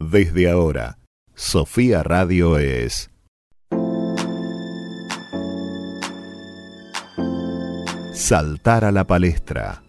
[0.00, 0.98] Desde ahora,
[1.34, 3.10] Sofía Radio es
[8.14, 9.82] Saltar a la palestra.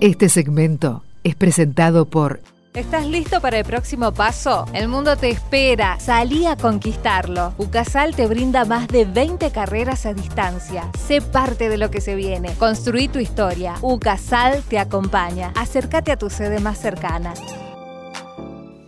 [0.00, 2.40] Este segmento es presentado por
[2.74, 4.64] ¿Estás listo para el próximo paso?
[4.72, 5.98] El mundo te espera.
[5.98, 7.52] Salí a conquistarlo.
[7.58, 10.88] UCASAL te brinda más de 20 carreras a distancia.
[10.96, 12.54] Sé parte de lo que se viene.
[12.54, 13.74] Construí tu historia.
[13.82, 15.52] UCASAL te acompaña.
[15.56, 17.34] Acércate a tu sede más cercana.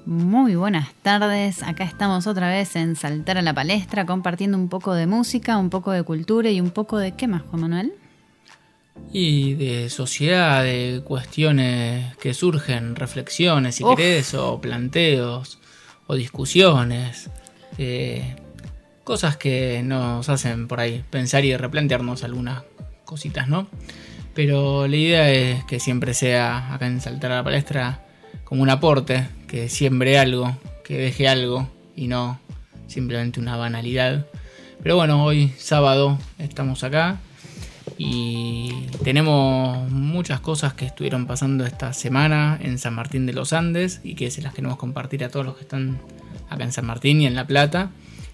[0.06, 4.94] Muy buenas tardes, acá estamos otra vez en Saltar a la Palestra compartiendo un poco
[4.94, 7.94] de música, un poco de cultura y un poco de qué más, Juan Manuel.
[9.11, 15.59] Y de sociedad, de cuestiones que surgen, reflexiones, si querés, o planteos,
[16.06, 17.30] o discusiones.
[17.78, 18.37] Eh,
[19.05, 22.62] cosas que nos hacen por ahí pensar y replantearnos algunas
[23.05, 23.66] cositas, ¿no?
[24.34, 28.05] Pero la idea es que siempre sea acá en Saltar a la Palestra
[28.45, 32.41] como un aporte, que siembre algo, que deje algo y no
[32.87, 34.27] simplemente una banalidad.
[34.83, 37.19] Pero bueno, hoy sábado estamos acá
[37.98, 44.00] y tenemos muchas cosas que estuvieron pasando esta semana en San Martín de los Andes
[44.04, 46.00] y que se las queremos compartir a todos los que están
[46.48, 47.90] acá en San Martín y en La Plata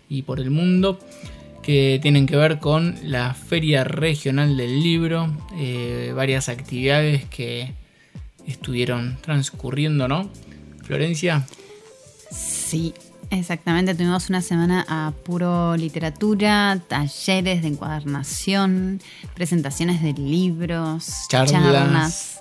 [0.08, 0.98] y por el mundo
[1.62, 7.74] que tienen que ver con la Feria Regional del Libro, eh, varias actividades que
[8.46, 10.30] estuvieron transcurriendo, ¿no?
[10.84, 11.46] Florencia.
[12.30, 12.94] Sí,
[13.30, 19.00] Exactamente, tuvimos una semana a puro literatura, talleres de encuadernación,
[19.34, 22.40] presentaciones de libros, charlas.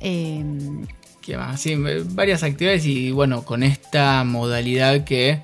[0.00, 0.84] Em,
[1.20, 1.60] ¿Qué más?
[1.60, 1.76] Sí,
[2.10, 5.42] varias actividades y bueno, con esta modalidad que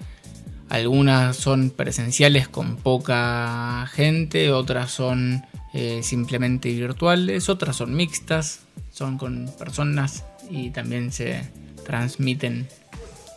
[0.68, 9.16] algunas son presenciales con poca gente, otras son eh, simplemente virtuales, otras son mixtas, son
[9.16, 11.42] con personas y también se
[11.84, 12.68] transmiten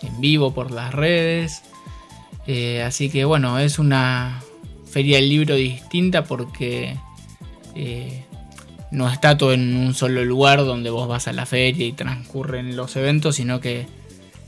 [0.01, 1.61] en vivo por las redes.
[2.47, 4.43] Eh, así que bueno, es una
[4.89, 6.95] feria del libro distinta porque
[7.75, 8.23] eh,
[8.91, 12.75] no está todo en un solo lugar donde vos vas a la feria y transcurren
[12.75, 13.87] los eventos, sino que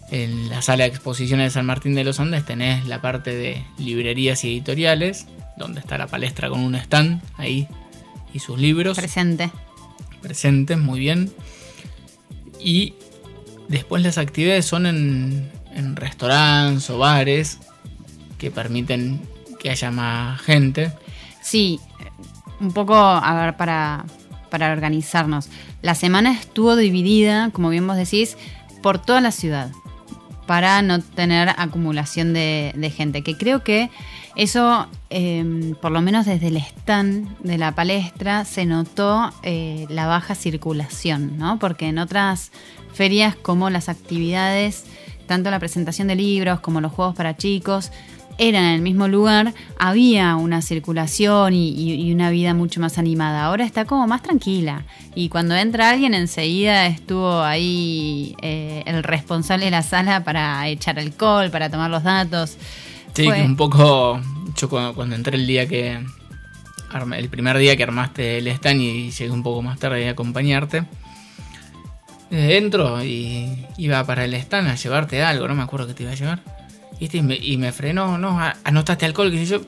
[0.09, 3.66] en la sala de exposiciones de San Martín de los Andes tenés la parte de
[3.77, 5.27] librerías y editoriales,
[5.57, 7.67] donde está la palestra con un stand ahí
[8.33, 8.97] y sus libros.
[8.97, 9.51] Presente.
[10.22, 11.31] Presentes, muy bien.
[12.59, 12.93] Y
[13.67, 15.50] Después las actividades son en,
[15.95, 17.59] restaurantes o bares
[18.38, 19.22] que permiten
[19.59, 20.91] que haya más gente.
[21.41, 21.79] Sí,
[22.59, 24.05] un poco, a ver, para,
[24.50, 25.50] para organizarnos.
[25.81, 28.38] La semana estuvo dividida, como bien vos decís,
[28.81, 29.72] por toda la ciudad,
[30.47, 33.91] para no tener acumulación de, gente, que creo que
[34.35, 40.07] eso, em, por lo menos desde el stand de la palestra, se notó eh, la
[40.07, 41.59] baja circulación, ¿no?
[41.59, 42.51] Porque en otras
[42.93, 44.85] ferias como las actividades,
[45.27, 47.91] tanto la presentación de libros como los juegos para chicos,
[48.39, 53.45] eran en el mismo lugar, había una circulación y, una vida mucho más animada.
[53.45, 54.85] Ahora está como más tranquila.
[55.15, 60.99] Y cuando entra alguien, enseguida estuvo ahí eh, el responsable de la sala para echar
[60.99, 62.57] alcohol, para tomar los datos.
[63.13, 64.21] Sí, un poco.
[64.55, 65.99] Yo cuando, entré el día que.
[67.15, 70.83] el primer día que armaste el stand y llegué un poco más tarde a acompañarte
[72.31, 76.03] eh, entro y iba para el stand a llevarte algo, no me acuerdo que te
[76.03, 76.41] iba a llevar.
[76.99, 79.61] Y, me, frenó, no, anotaste alcohol, que yo.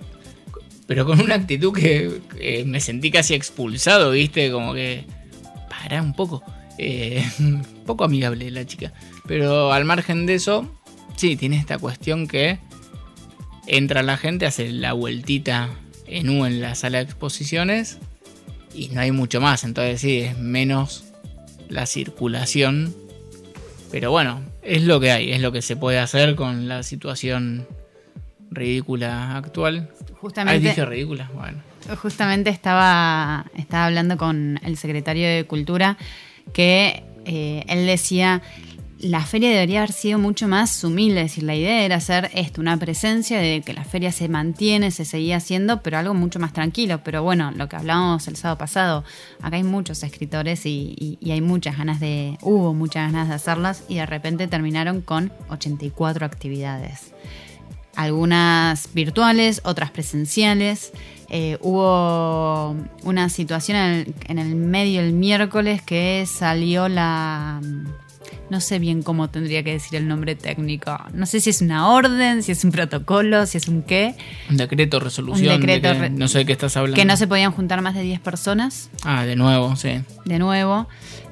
[0.87, 4.51] Pero con una actitud que, me sentí casi expulsado, ¿viste?
[4.51, 5.05] Como que.
[5.69, 6.43] Para un poco.
[6.79, 7.23] Eh,
[7.85, 8.93] poco amigable la chica.
[9.27, 10.75] Pero al margen de eso,
[11.15, 12.57] sí, tiene esta cuestión que
[13.67, 15.69] entra la gente, hace la vueltita
[16.07, 17.99] en U en la sala de exposiciones
[18.73, 19.63] y no hay mucho más.
[19.63, 21.05] Entonces sí, es menos
[21.69, 22.93] la circulación.
[23.91, 27.67] Pero bueno, es lo que hay, es lo que se puede hacer con la situación
[28.51, 29.89] ridícula actual.
[30.19, 30.67] Justamente.
[30.67, 31.59] dije ridícula, bueno.
[32.01, 35.97] Justamente estaba, estaba hablando con el secretario de Cultura
[36.53, 38.41] que eh, él decía
[38.99, 42.59] la feria debería haber sido mucho más humilde, es decir, la idea era hacer esto,
[42.59, 46.51] una presencia de que la feria se mantiene, se seguía haciendo, pero algo mucho más
[46.51, 47.01] tranquilo.
[47.03, 49.05] Pero bueno, lo que hablábamos el sábado pasado,
[49.41, 53.95] acá hay muchos escritores y, hay muchas ganas de, hubo muchas ganas de hacerlas y
[53.95, 57.13] de repente terminaron con 84 actividades.
[57.95, 60.91] Algunas virtuales, otras presenciales.
[61.29, 63.77] Eh, hubo una situación
[64.27, 67.61] en el medio el miércoles que salió la
[68.49, 70.97] no sé bien cómo tendría que decir el nombre técnico.
[71.13, 74.15] No sé si es una orden, si es un protocolo, si es un qué.
[74.49, 75.55] Un decreto, resolución.
[75.55, 76.95] Un decreto de que- no sé de qué estás hablando.
[76.95, 80.01] Que no se podían juntar más de 10 personas, Ah, de nuevo, sí.
[80.25, 80.87] de nuevo.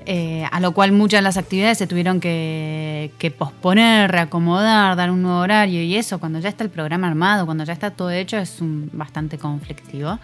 [0.10, 5.12] eh, a lo cual muchas de las actividades se tuvieron que, que posponer, reacomodar, dar
[5.12, 8.10] un nuevo horario y eso, cuando ya está el programa armado, cuando ya está todo
[8.12, 10.18] hecho, es un, bastante conflictivo.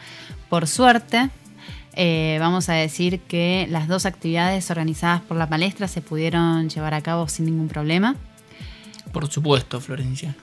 [0.47, 1.29] Por suerte,
[1.95, 6.93] eh, vamos a decir que las dos actividades organizadas por la palestra se pudieron llevar
[6.93, 8.15] a cabo sin ningún problema.
[9.11, 10.35] Por supuesto, Florencia.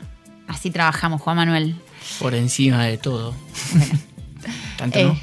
[0.46, 1.76] Así trabajamos, Juan Manuel.
[2.18, 3.34] Por encima de todo.
[4.76, 5.18] Tanto Eh, no.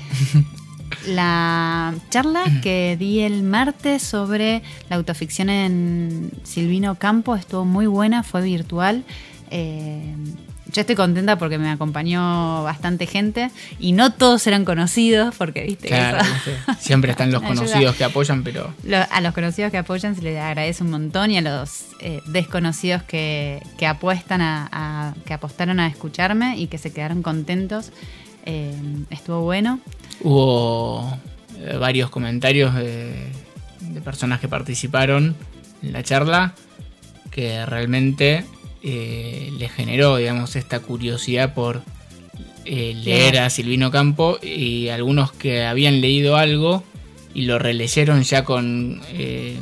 [1.05, 8.23] La charla que di el martes sobre la autoficción en Silvino Campo estuvo muy buena,
[8.23, 9.03] fue virtual.
[9.51, 10.15] Eh,
[10.73, 13.49] yo estoy contenta porque me acompañó bastante gente
[13.79, 18.43] y no todos eran conocidos porque, viste, Claro, eso- siempre están los conocidos que apoyan,
[18.43, 18.73] pero
[19.11, 23.03] a los conocidos que apoyan se les agradece un montón y a los eh, desconocidos
[23.03, 27.91] que, que apuestan a, a- que apostaron a escucharme y que se quedaron contentos.
[28.45, 28.73] eh,
[29.09, 29.79] estuvo bueno.
[30.21, 31.17] hubo
[31.59, 33.13] eh, varios comentarios de,
[33.81, 35.35] de personas que participaron
[35.81, 36.53] en la charla
[37.31, 38.45] que realmente
[38.89, 41.81] eh, les generó, digamos, esta curiosidad por
[42.63, 46.83] eh, leer a Silvino Campo y algunos que habían leído algo
[47.33, 49.59] y lo releyeron ya con, eh,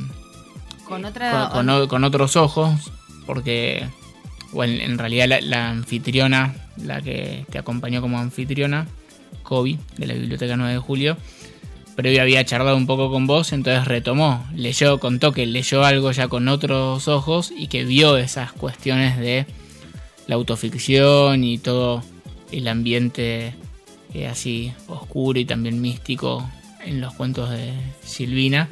[0.87, 1.49] Con otra.
[1.49, 2.91] con, con o- con otros ojos,
[3.25, 3.87] porque
[4.51, 8.87] bueno, en realidad la, la anfitriona, la que te acompañó como anfitriona,
[9.43, 11.17] Kobe, de la Biblioteca 9 de Julio,
[11.95, 16.27] previo había charlado un poco con vos, entonces retomó, leyó, contó que leyó algo ya
[16.27, 19.45] con otros ojos y que vio esas cuestiones de
[20.27, 22.03] la autoficción y todo
[22.51, 23.53] el ambiente
[24.13, 26.49] eh, así oscuro y también místico
[26.83, 28.69] en los cuentos de Silvina.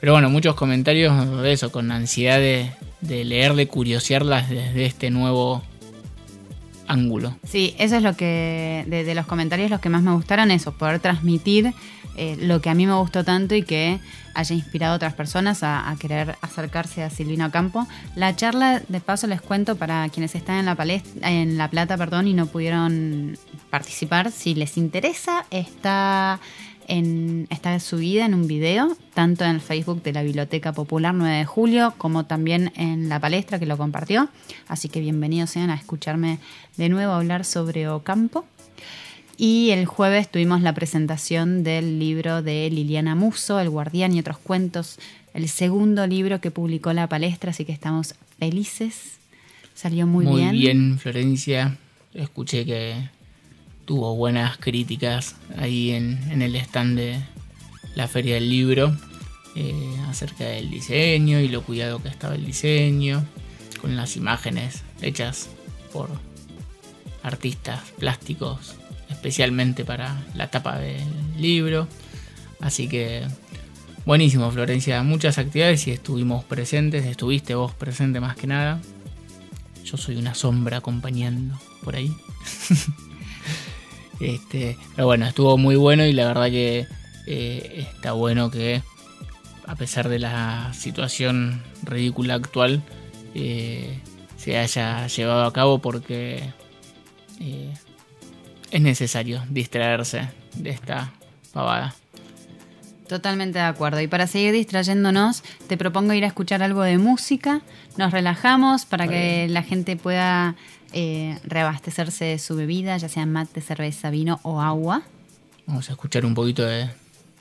[0.00, 5.10] Pero bueno, muchos comentarios de eso, con ansiedad de, de leer, de curiosearlas desde este
[5.10, 5.62] nuevo
[6.88, 7.36] ángulo.
[7.44, 8.84] Sí, eso es lo que.
[8.86, 11.72] De, los comentarios, los que más me gustaron, eso, poder transmitir
[12.16, 14.00] eh, lo que a mí me gustó tanto y que
[14.34, 17.86] haya inspirado a otras personas a, querer acercarse a Silvino Campo.
[18.14, 21.96] La charla, de paso, les cuento para quienes están en la, palestra, en la Plata
[21.96, 23.38] perdón, y no pudieron
[23.70, 26.40] participar, si les interesa, está.
[26.88, 31.38] En, está subida en un video, tanto en el Facebook de la Biblioteca Popular 9
[31.38, 34.28] de Julio, como también en la palestra que lo compartió.
[34.68, 36.38] Así que bienvenidos sean a escucharme
[36.76, 38.44] de nuevo hablar sobre Ocampo.
[39.36, 44.38] Y el jueves tuvimos la presentación del libro de Liliana Muso, El Guardián y otros
[44.38, 44.98] cuentos,
[45.34, 49.18] el segundo libro que publicó la palestra, así que estamos felices.
[49.74, 50.52] Salió muy, Muy bien.
[50.52, 51.76] bien, Florencia.
[52.14, 53.10] Escuché que
[53.86, 57.20] tuvo buenas críticas ahí en, el stand de
[57.94, 58.94] la Feria del Libro
[59.54, 63.24] eh, acerca del diseño y lo cuidado que estaba el diseño,
[63.80, 65.48] con las imágenes hechas
[65.92, 66.10] por
[67.22, 68.74] artistas plásticos
[69.08, 71.06] especialmente para la tapa del
[71.38, 71.88] libro.
[72.60, 73.22] Así que
[74.04, 75.02] buenísimo, Florencia.
[75.02, 77.06] Muchas actividades y estuvimos presentes.
[77.06, 78.80] Estuviste vos presente más que nada.
[79.84, 82.12] Yo soy una sombra acompañando por ahí.
[84.20, 86.86] este, pero bueno, estuvo muy bueno y la verdad que
[87.26, 88.82] eh, está bueno que
[89.66, 92.82] a pesar de la situación ridícula actual
[93.34, 94.00] eh,
[94.36, 96.52] se haya llevado a cabo porque
[97.40, 97.74] eh,
[98.70, 101.12] es necesario distraerse de esta
[101.52, 101.94] pavada.
[103.08, 104.00] Totalmente de acuerdo.
[104.00, 107.60] Y para seguir distrayéndonos, te propongo ir a escuchar algo de música.
[107.96, 110.56] Nos relajamos para que la gente pueda
[110.98, 115.02] eh, reabastecerse de su bebida, ya sea mate, cerveza, vino o agua.
[115.66, 116.88] Vamos a escuchar un poquito de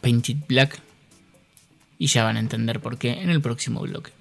[0.01, 0.81] Painted Black
[1.97, 4.11] y ya van a entender por qué en el próximo bloque.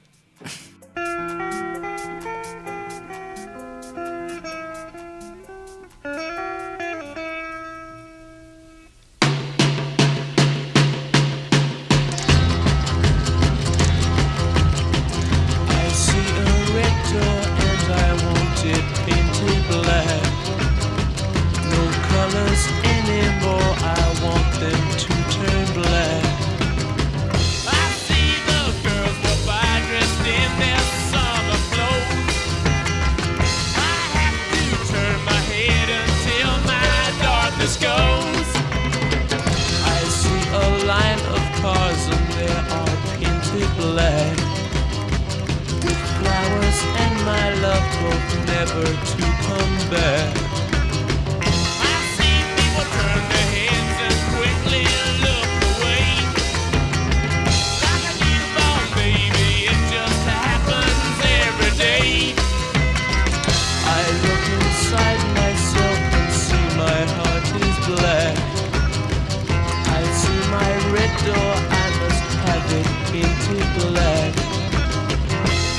[71.22, 72.54] door, I must have.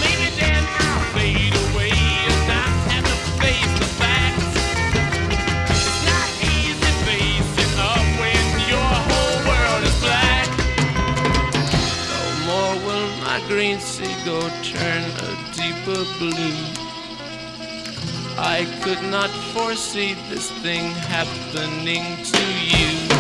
[0.01, 3.07] Maybe then I'll fade away and not have
[3.79, 4.55] to face.
[5.73, 10.47] It's not easy facing up when your whole world is black.
[12.11, 13.79] No more will my green
[14.63, 16.59] turn a deeper blue.
[18.37, 23.14] I could not foresee this thing happening to you.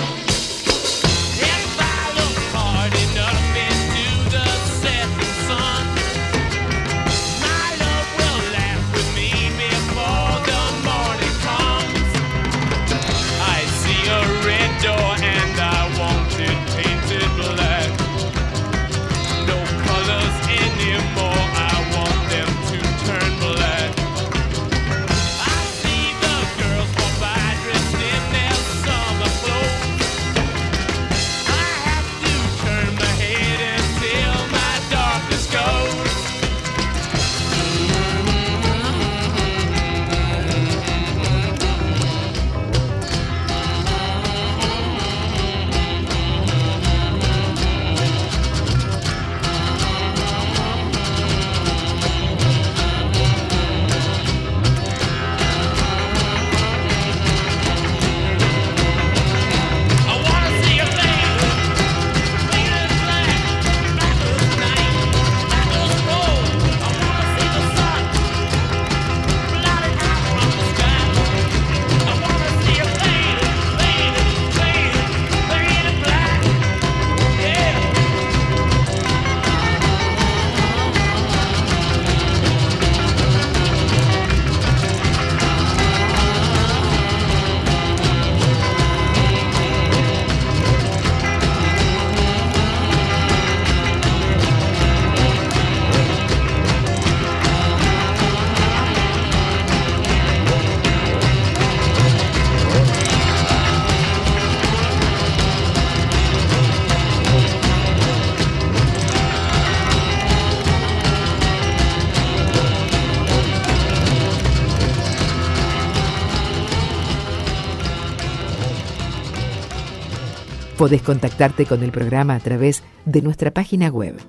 [120.85, 124.21] Podés contactarte con el programa a través de nuestra página web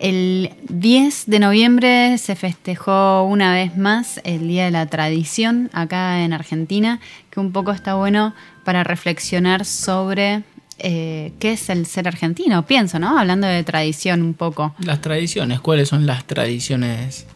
[0.00, 6.22] El 10 de noviembre se festejó una vez más el Día de la Tradición acá
[6.22, 7.00] en Argentina,
[7.30, 8.32] que un poco está bueno
[8.64, 10.44] para reflexionar sobre
[10.78, 13.18] eh, qué es el ser argentino, pienso, ¿no?
[13.18, 14.74] Hablando de tradición un poco.
[14.78, 17.26] Las tradiciones, ¿cuáles son las tradiciones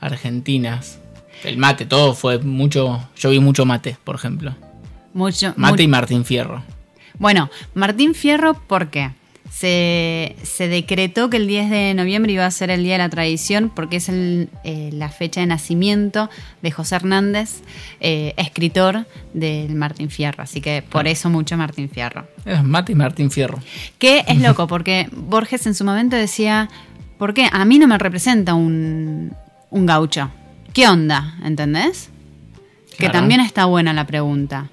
[0.00, 0.98] argentinas?
[1.44, 3.08] El mate, todo fue mucho.
[3.16, 4.54] Yo vi mucho mate, por ejemplo.
[5.12, 6.62] Mucho, Mate y Martín Fierro.
[7.18, 9.10] Bueno, Martín Fierro, ¿por qué?
[9.60, 13.10] Se, se decretó que el 10 de noviembre iba a ser el Día de la
[13.10, 16.30] Tradición porque es el, eh, la fecha de nacimiento
[16.62, 17.60] de José Hernández,
[18.00, 20.42] eh, escritor del Martín Fierro.
[20.42, 22.26] Así que por eso mucho Martín Fierro.
[22.46, 23.58] Es mate y Martín Fierro.
[23.98, 26.70] Que es loco porque Borges en su momento decía,
[27.18, 27.46] ¿por qué?
[27.52, 29.34] A mí no me representa un,
[29.68, 30.30] un gaucho.
[30.72, 31.34] ¿Qué onda?
[31.44, 32.08] ¿Entendés?
[32.96, 34.70] Que también está buena la pregunta.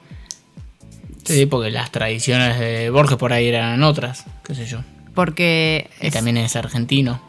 [1.33, 4.79] Sí, porque las tradiciones de Borges por ahí eran otras, qué sé yo.
[5.13, 7.19] Porque Y es- también es argentino.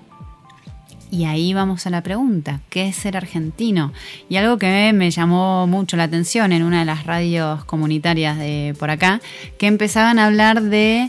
[1.11, 3.95] Y ahí vamos a la pregunta, ¿qué es ser argentino?
[4.29, 8.75] Y algo que me llamó mucho la atención en una de las radios comunitarias de
[8.79, 9.23] por acá,
[9.59, 11.09] que empezaban a hablar de,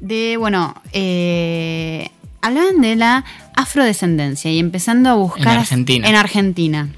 [0.00, 2.08] de bueno, eh,
[2.42, 5.52] hablaban de la afrodescendencia y empezando a buscar...
[5.54, 6.08] En Argentina.
[6.08, 6.88] En Argentina.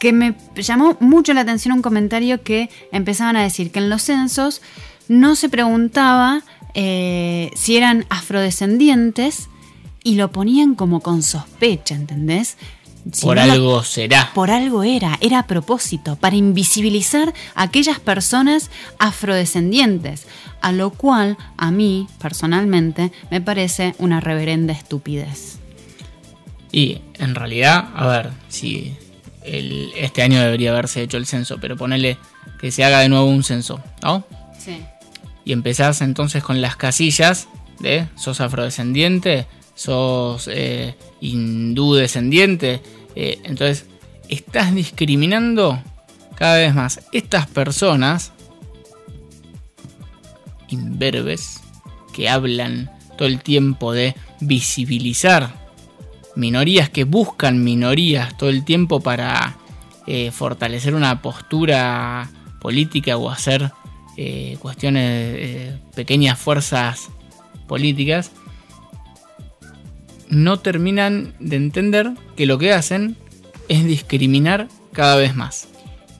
[0.00, 4.02] Que me llamó mucho la atención un comentario que empezaban a decir que en los
[4.02, 4.62] censos
[5.06, 6.42] no se preguntaba
[6.74, 9.48] eh, si eran afrodescendientes
[10.02, 12.56] y lo ponían como con sospecha, ¿entendés?
[13.12, 14.30] Si por no algo será.
[14.34, 20.26] por algo era, era a propósito, para invisibilizar a aquellas personas afrodescendientes,
[20.60, 25.58] a lo cual a mí, personalmente, me parece una reverenda estupidez.
[26.72, 28.96] Y en realidad, a ver, si
[29.44, 32.18] el- este año debería haberse hecho el censo, pero ponele
[32.58, 34.24] que se haga de nuevo un censo, ¿no?
[34.58, 34.82] Sí.
[35.44, 37.48] Y empezás entonces con las casillas
[37.80, 42.82] de sos afrodescendiente, sos eh, hindú descendiente.
[43.16, 43.86] eh, entonces,
[44.28, 45.82] estás discriminando
[46.36, 47.00] cada vez más.
[47.12, 48.32] Estas personas,
[50.68, 51.60] imberbes,
[52.14, 55.54] que hablan todo el tiempo de visibilizar
[56.40, 59.56] minorías, que buscan minorías todo el tiempo para
[60.06, 62.28] eh, fortalecer una postura
[62.60, 63.70] política o hacer
[64.16, 67.10] eh, cuestiones, eh, pequeñas fuerzas
[67.68, 68.32] políticas,
[70.28, 73.16] no terminan de entender que lo que hacen
[73.68, 75.68] es discriminar cada vez más.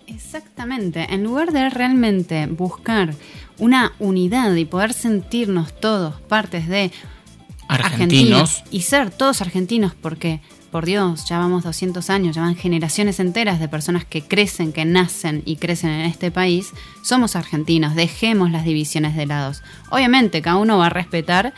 [0.07, 3.15] Exactamente, en lugar de realmente buscar
[3.59, 6.91] una unidad y poder sentirnos todos partes de
[7.71, 8.63] Argentinos.
[8.71, 13.61] y ser todos argentinos porque, por Dios, ya vamos 200 años, ya van generaciones enteras
[13.61, 16.73] de personas que crecen, que nacen y crecen en este país,
[17.03, 19.63] somos argentinos, dejemos las divisiones de lados.
[19.91, 21.55] Obviamente, cada uno va a respetar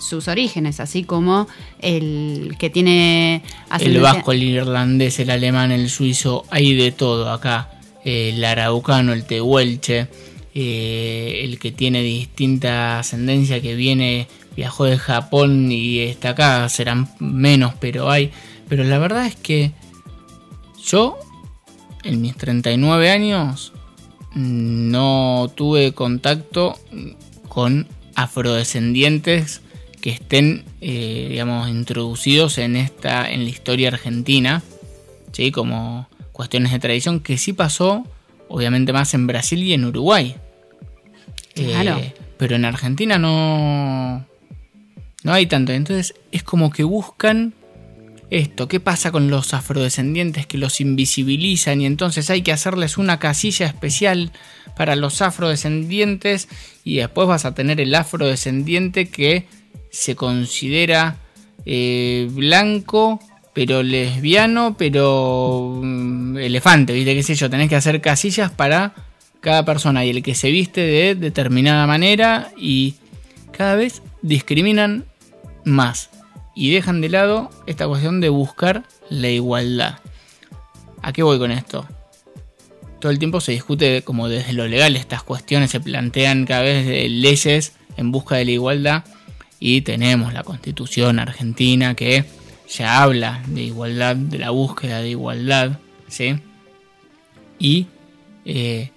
[0.00, 1.48] sus orígenes, así como
[1.80, 3.42] el que tiene
[3.80, 7.70] El vasco, el irlandés, el alemán, el suizo, hay de todo acá.
[8.04, 10.08] El araucano, el tehuelche,
[10.54, 17.08] eh, el que tiene distinta ascendencia, que viene, viajó de Japón y está acá, serán
[17.18, 18.30] menos, pero hay.
[18.68, 19.72] Pero la verdad es que
[20.84, 21.18] yo,
[22.02, 23.72] en mis 39 años,
[24.34, 26.78] no tuve contacto
[27.48, 29.60] con afrodescendientes
[30.00, 34.62] que estén, eh, digamos, introducidos en esta, en la historia argentina,
[35.32, 35.50] ¿sí?
[35.50, 38.04] como cuestiones de tradición, que sí pasó,
[38.48, 40.36] obviamente más en Brasil y en Uruguay.
[41.54, 41.98] Claro.
[41.98, 44.26] Eh, pero en Argentina no,
[45.24, 45.72] no hay tanto.
[45.72, 47.54] Entonces es como que buscan
[48.30, 48.68] esto.
[48.68, 53.66] ¿Qué pasa con los afrodescendientes que los invisibilizan y entonces hay que hacerles una casilla
[53.66, 54.30] especial
[54.76, 56.48] para los afrodescendientes
[56.84, 59.46] y después vas a tener el afrodescendiente que
[59.90, 61.16] se considera
[61.66, 63.20] eh, blanco
[63.52, 67.14] pero lesbiano pero mm, elefante, ¿viste?
[67.14, 67.48] ¿Qué sé yo?
[67.48, 68.94] Tenés que hacer casillas para
[69.40, 72.96] cada persona y el que se viste de determinada manera y
[73.52, 75.04] cada vez discriminan
[75.64, 76.10] más
[76.54, 79.98] y dejan de lado esta cuestión de buscar la igualdad.
[81.02, 81.86] ¿A qué voy con esto?
[83.00, 86.86] Todo el tiempo se discute como desde lo legal estas cuestiones, se plantean cada vez
[86.86, 89.04] de leyes en busca de la igualdad
[89.60, 92.24] y tenemos la constitución argentina que
[92.68, 96.36] ya habla de igualdad, de la búsqueda de igualdad, ¿sí?
[97.58, 97.86] Y
[98.44, 98.90] eh,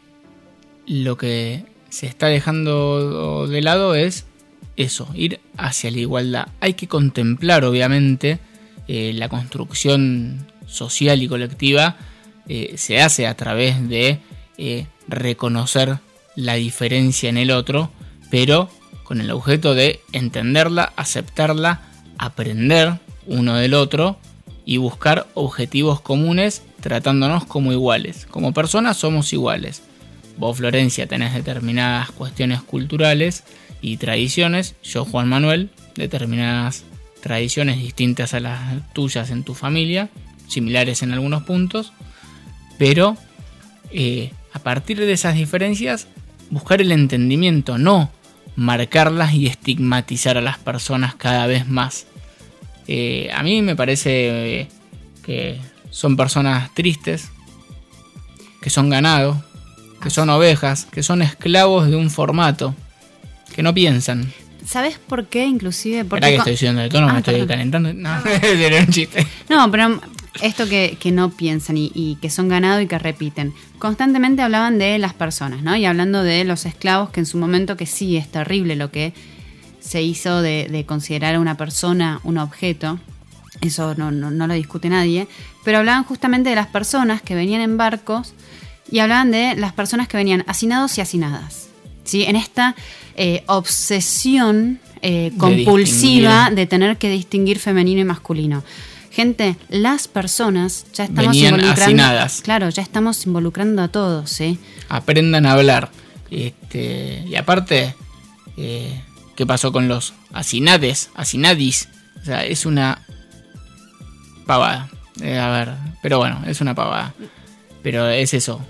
[0.85, 4.26] lo que se está dejando de lado es
[4.77, 6.47] eso, ir hacia la igualdad.
[6.61, 8.39] Hay que contemplar, obviamente,
[8.87, 11.97] eh, la construcción social y colectiva
[12.47, 14.19] eh, se hace a través de
[14.57, 15.97] eh, reconocer
[16.35, 17.91] la diferencia en el otro,
[18.29, 18.69] pero
[19.03, 21.81] con el objeto de entenderla, aceptarla,
[22.17, 24.17] aprender uno del otro
[24.65, 28.27] y buscar objetivos comunes tratándonos como iguales.
[28.29, 29.81] Como personas somos iguales.
[30.37, 33.43] Vos, Florencia, tenés determinadas cuestiones culturales
[33.81, 34.75] y tradiciones.
[34.83, 36.83] Yo, Juan Manuel, determinadas
[37.21, 40.09] tradiciones distintas a las tuyas en tu familia,
[40.47, 41.93] similares en algunos puntos.
[42.77, 43.17] Pero
[43.91, 46.07] eh, a partir de esas diferencias,
[46.49, 48.11] buscar el entendimiento, no
[48.55, 52.07] marcarlas y estigmatizar a las personas cada vez más.
[52.87, 54.67] Eh, a mí me parece eh,
[55.23, 55.59] que
[55.91, 57.29] son personas tristes,
[58.61, 59.43] que son ganado,
[60.01, 62.75] que son ovejas, que son esclavos de un formato,
[63.55, 64.31] que no piensan.
[64.65, 65.45] ¿Sabes por qué?
[65.45, 67.07] Inclusive ¿Verdad porque que con- estoy subiendo de tono?
[67.09, 67.47] Ah, ¿Me estoy perdón.
[67.47, 67.93] calentando?
[67.93, 68.09] No,
[68.43, 69.25] era un chiste.
[69.49, 70.01] No, pero
[70.41, 73.53] esto que, que no piensan y, y que son ganado y que repiten.
[73.79, 75.75] Constantemente hablaban de las personas, ¿no?
[75.77, 79.13] Y hablando de los esclavos, que en su momento que sí es terrible lo que
[79.79, 82.99] se hizo de, de considerar a una persona un objeto.
[83.61, 85.27] Eso no, no, no lo discute nadie.
[85.63, 88.33] Pero hablaban justamente de las personas que venían en barcos
[88.91, 91.66] y hablaban de las personas que venían hacinados y hacinadas.
[92.07, 92.23] ¿Sí?
[92.23, 92.75] En esta
[93.15, 98.63] eh, obsesión eh, compulsiva de tener que distinguir femenino y masculino.
[99.11, 101.83] Gente, las personas ya estamos Venían involucrando.
[101.83, 102.41] hacinadas.
[102.41, 104.59] Claro, ya estamos involucrando a todos, ¿sí?
[104.89, 105.89] Aprendan a hablar.
[106.29, 107.95] Este, y aparte,
[108.57, 109.01] eh,
[109.35, 111.09] ¿qué pasó con los asinades?
[111.15, 111.89] Asinadis.
[112.21, 113.01] O sea, es una
[114.45, 114.89] pavada.
[115.21, 117.13] Eh, a ver, pero bueno, es una pavada.
[117.81, 118.61] Pero es eso.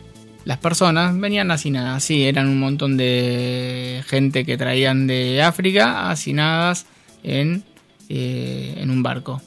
[0.47, 6.85] Las personas venían hacinadas, sí, eran un montón de gente que traían de África hacinadas
[7.21, 7.65] en,
[8.07, 9.41] eh, en un barco.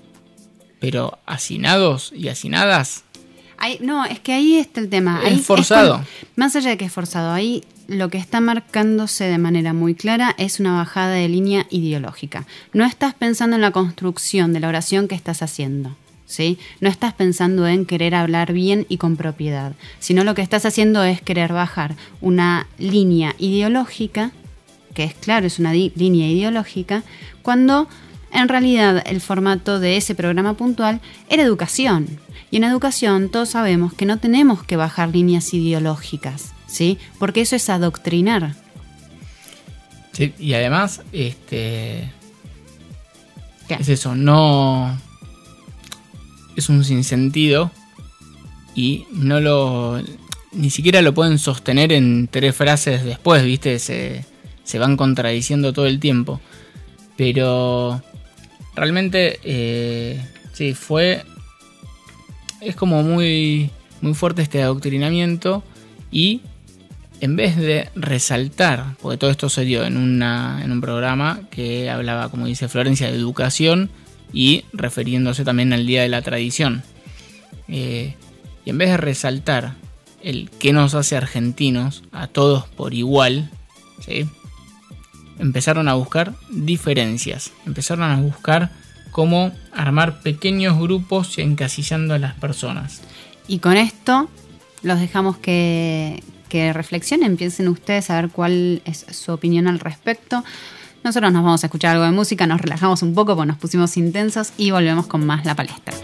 [0.79, 3.05] Pero hacinados y hacinadas,
[3.57, 5.23] Ahí- no, es que ahí está el tema.
[5.25, 6.05] Es forzado.
[6.37, 10.35] más allá de que es forzado, ahí lo que está marcándose de manera muy clara
[10.37, 12.47] es una bajada de línea ideológica.
[12.75, 15.97] No estás pensando en la construcción de la oración que estás haciendo.
[16.31, 16.61] ¿Sí?
[16.81, 21.03] No estás pensando en querer hablar bien y con propiedad, sino lo que estás haciendo
[21.03, 24.31] es querer bajar una línea ideológica,
[24.95, 27.03] que es claro, es una línea ideológica,
[27.43, 27.89] cuando
[28.33, 32.07] en realidad el formato de ese programa puntual era educación.
[32.53, 36.97] Y en educación todos sabemos que no tenemos que bajar líneas ideológicas, ¿sí?
[37.19, 38.55] Porque eso es adoctrinar.
[40.13, 42.09] Sí, y además, este.
[43.67, 43.75] ¿Qué?
[43.75, 45.10] Es eso, no.
[46.57, 47.71] Es un sinsentido.
[48.75, 50.01] Y no lo.
[50.53, 53.79] Ni siquiera lo pueden sostener en tres frases después, ¿viste?
[53.79, 54.25] Se,
[54.65, 56.41] se van contradiciendo todo el tiempo.
[57.17, 58.03] Pero.
[58.75, 59.41] Realmente.
[59.43, 61.25] eh, sí, fue.
[62.61, 63.71] Es como muy.
[64.01, 65.63] Muy fuerte este adoctrinamiento.
[66.11, 66.41] Y
[67.21, 71.91] en vez de resaltar, porque todo esto se dio en, una, en un programa que
[71.91, 73.91] hablaba, como dice Florencia, de educación
[74.33, 76.83] y refiriéndose también al Día de la Tradición.
[77.69, 78.15] Eh,
[78.65, 79.75] y en vez de resaltar
[80.23, 83.51] el que nos hace argentinos a todos por igual,
[84.05, 84.29] ¿sí?
[85.39, 88.71] empezaron a buscar diferencias, empezaron a buscar
[89.11, 93.01] cómo armar pequeños grupos encasillando a las personas.
[93.49, 94.29] Y con esto
[94.83, 100.45] los dejamos que, que reflexionen, piensen ustedes a ver cuál es su opinión al respecto.
[101.03, 103.97] Nosotros nos vamos a escuchar algo de música, nos relajamos un poco porque nos pusimos
[103.97, 105.95] intensos y volvemos con más la palestra.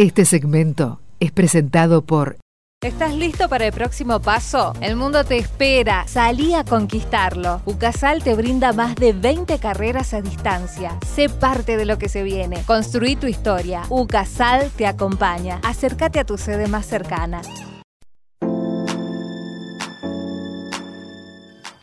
[0.00, 2.38] Este segmento es presentado por
[2.82, 4.72] ¿Estás listo para el próximo paso?
[4.80, 6.06] El mundo te espera.
[6.08, 7.60] Salí a conquistarlo.
[7.66, 10.98] UCASAL te brinda más de 20 carreras a distancia.
[11.06, 12.62] Sé parte de lo que se viene.
[12.62, 13.82] Construí tu historia.
[13.90, 15.60] UCASAL te acompaña.
[15.64, 17.42] Acércate a tu sede más cercana.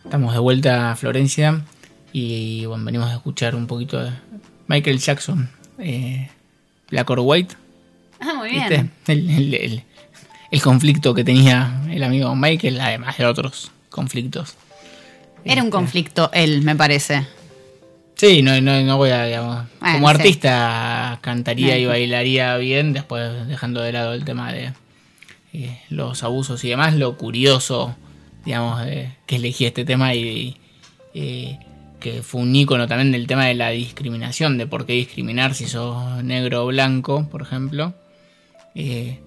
[0.05, 1.63] Estamos de vuelta a Florencia
[2.11, 4.09] y bueno, venimos a escuchar un poquito de
[4.65, 6.31] Michael Jackson, eh,
[6.89, 7.66] Black or White.
[8.19, 8.91] Ah, muy bien.
[9.07, 9.83] El, el- el-
[10.49, 14.55] el conflicto que tenía el amigo Michael, además de otros conflictos.
[15.43, 17.25] Era un Este, conflicto él, me parece.
[18.15, 20.15] Sí, no, no, no voy a, digamos, Bueno, como sí.
[20.15, 24.73] artista cantaría y bailaría bien, después dejando de lado el tema de
[25.53, 27.95] eh, los abusos y demás, lo curioso,
[28.45, 30.57] digamos, de que elegí este tema y,
[31.13, 31.59] eh,
[31.99, 35.67] que fue un ícono también del tema de la discriminación, de por qué discriminar si
[35.67, 37.93] sos negro o blanco, por ejemplo.
[38.79, 39.19] Eh,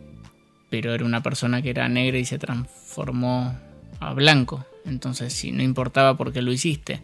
[0.71, 3.59] pero era una persona que era negra y se transformó
[3.99, 4.65] a blanco.
[4.87, 7.01] Entonces, si no importaba por qué lo hiciste.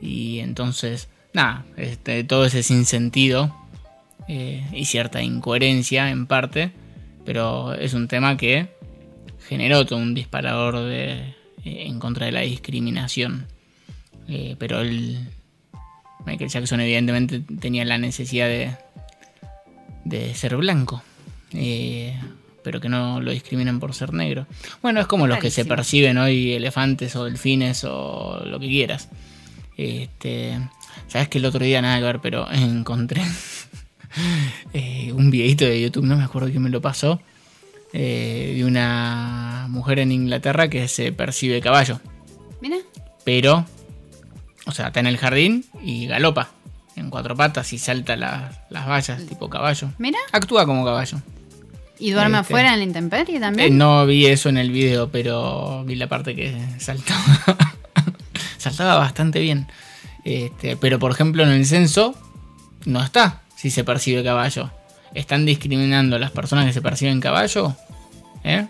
[0.00, 3.54] Y entonces, nada, este, todo ese sinsentido
[4.26, 6.72] eh, y cierta incoherencia en parte,
[7.24, 8.68] pero es un tema que
[9.46, 13.46] generó todo un disparador de, eh, en contra de la discriminación.
[14.28, 15.28] Eh, pero él,
[16.24, 18.76] Michael Jackson evidentemente tenía la necesidad de,
[20.04, 21.02] de ser blanco.
[21.54, 22.18] Eh,
[22.64, 24.46] pero que no lo discriminen por ser negro.
[24.82, 29.08] Bueno, es como los que se perciben hoy elefantes o delfines o lo que quieras.
[29.76, 30.58] Este,
[31.08, 33.22] sabes que el otro día nada que ver, pero encontré
[34.72, 37.20] eh, un videito de YouTube, no me acuerdo quién me lo pasó,
[37.92, 42.00] eh, de una mujer en Inglaterra que se percibe caballo,
[42.60, 42.76] Mira.
[43.24, 43.66] pero,
[44.66, 46.50] o sea, está en el jardín y galopa
[46.96, 49.90] en cuatro patas y salta la- las vallas tipo caballo.
[49.98, 50.18] Mira.
[50.30, 51.18] Actúa como caballo.
[52.02, 52.52] ¿Y duerme Este.
[52.52, 53.78] afuera en la intemperie Eh, también?
[53.78, 57.22] no vi eso en el video, pero vi la parte que saltaba.
[58.58, 59.66] saltaba bastante bien.
[60.24, 62.14] Este, pero por ejemplo en el censo
[62.84, 64.70] no está si se percibe caballo.
[65.14, 67.76] ¿Están discriminando a las personas que se perciben caballo?
[68.44, 68.66] ¿Eh?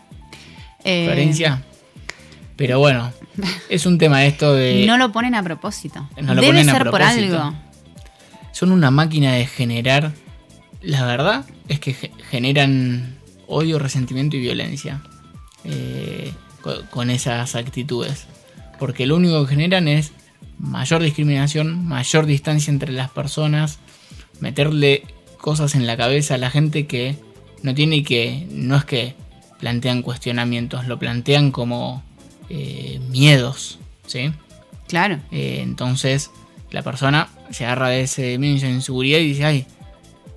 [0.85, 1.63] Eh, Florencia.
[2.57, 3.13] Pero bueno,
[3.71, 4.85] es un tema esto de...
[4.87, 6.09] no lo ponen a propósito.
[6.21, 7.41] No lo Debe ponen a ser por propósito.
[7.43, 7.57] algo.
[8.53, 10.13] son una máquina de generar.
[10.83, 13.17] La verdad es que ge- generan
[13.53, 15.03] odio, resentimiento y violencia
[15.65, 18.27] eh, co- con esas actitudes.
[18.79, 20.13] Porque lo único que generan es
[20.59, 23.79] mayor discriminación, mayor distancia entre las personas,
[24.41, 25.05] meterle
[25.39, 27.17] cosas en la cabeza a la gente que
[27.63, 28.47] no tiene que.
[28.51, 29.15] No es que
[29.61, 32.03] plantean cuestionamientos, lo plantean como
[32.49, 33.79] eh, miedos.
[34.07, 34.33] ¿Sí?
[34.89, 35.21] Claro.
[35.31, 36.31] Eh, entonces
[36.71, 39.67] la persona se agarra de ese miedo de inseguridad y dice, ay,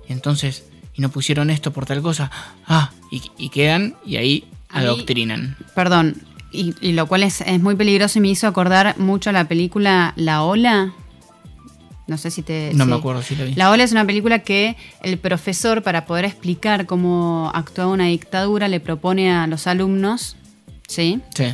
[0.08, 0.66] y entonces,
[0.96, 2.30] y no pusieron esto por tal cosa,
[2.66, 5.56] ah, y, y quedan y ahí Ahí- adoctrinan.
[5.74, 6.16] Perdón.
[6.52, 9.46] Y, y lo cual es, es muy peligroso y me hizo acordar mucho a la
[9.46, 10.92] película La Ola.
[12.06, 12.70] No sé si te.
[12.74, 12.90] No sí.
[12.90, 13.54] me acuerdo si lo vi.
[13.54, 18.68] La Ola es una película que el profesor, para poder explicar cómo actuaba una dictadura,
[18.68, 20.36] le propone a los alumnos,
[20.88, 21.20] ¿sí?
[21.34, 21.44] Sí,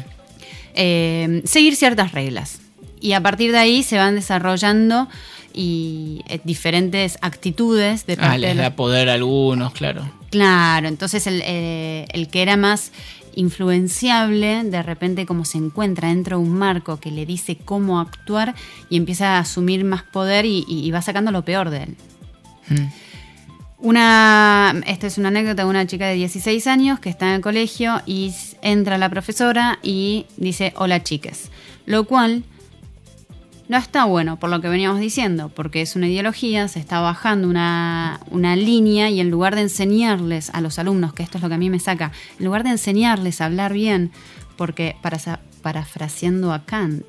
[0.74, 2.60] Eh, seguir ciertas reglas.
[3.00, 5.08] Y a partir de ahí se van desarrollando
[5.54, 10.02] y eh, diferentes actitudes de ah, parte de les los- da poder a algunos, claro.
[10.30, 12.92] Claro, entonces el, eh, el que era más
[13.34, 18.54] influenciable, de repente como se encuentra dentro de un marco que le dice cómo actuar
[18.90, 21.96] y empieza a asumir más poder y, y- y va sacando lo peor de él.
[22.68, 22.86] Mm.
[23.78, 27.40] Una, esta es una anécdota de una chica de 16 años que está en el
[27.40, 31.50] colegio y entra la profesora y dice hola chiques,
[31.84, 32.44] lo cual
[33.72, 37.48] no está bueno por lo que veníamos diciendo, porque es una ideología, se está bajando
[37.48, 41.48] una, una línea y en lugar de enseñarles a los alumnos, que esto es lo
[41.48, 44.10] que a mí me saca, en lugar de enseñarles a hablar bien,
[44.58, 47.06] porque para, parafraseando a Kant,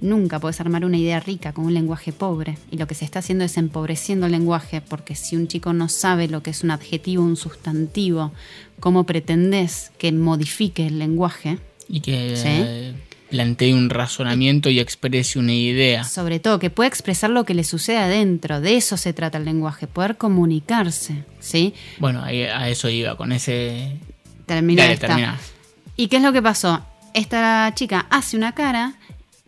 [0.00, 3.18] nunca puedes armar una idea rica con un lenguaje pobre y lo que se está
[3.18, 6.70] haciendo es empobreciendo el lenguaje, porque si un chico no sabe lo que es un
[6.70, 8.30] adjetivo, un sustantivo,
[8.78, 11.58] ¿cómo pretendes que modifique el lenguaje?
[11.88, 13.13] Y que Sí.
[13.34, 16.04] Plantee un razonamiento y exprese una idea.
[16.04, 18.60] Sobre todo, que pueda expresar lo que le sucede adentro.
[18.60, 21.24] De eso se trata el lenguaje, poder comunicarse.
[21.40, 21.74] ¿Sí?
[21.98, 23.96] Bueno, a eso iba, con ese...
[24.46, 25.08] Termina Dale, esta.
[25.08, 25.36] termina.
[25.96, 26.86] ¿Y qué es lo que pasó?
[27.12, 28.94] Esta chica hace una cara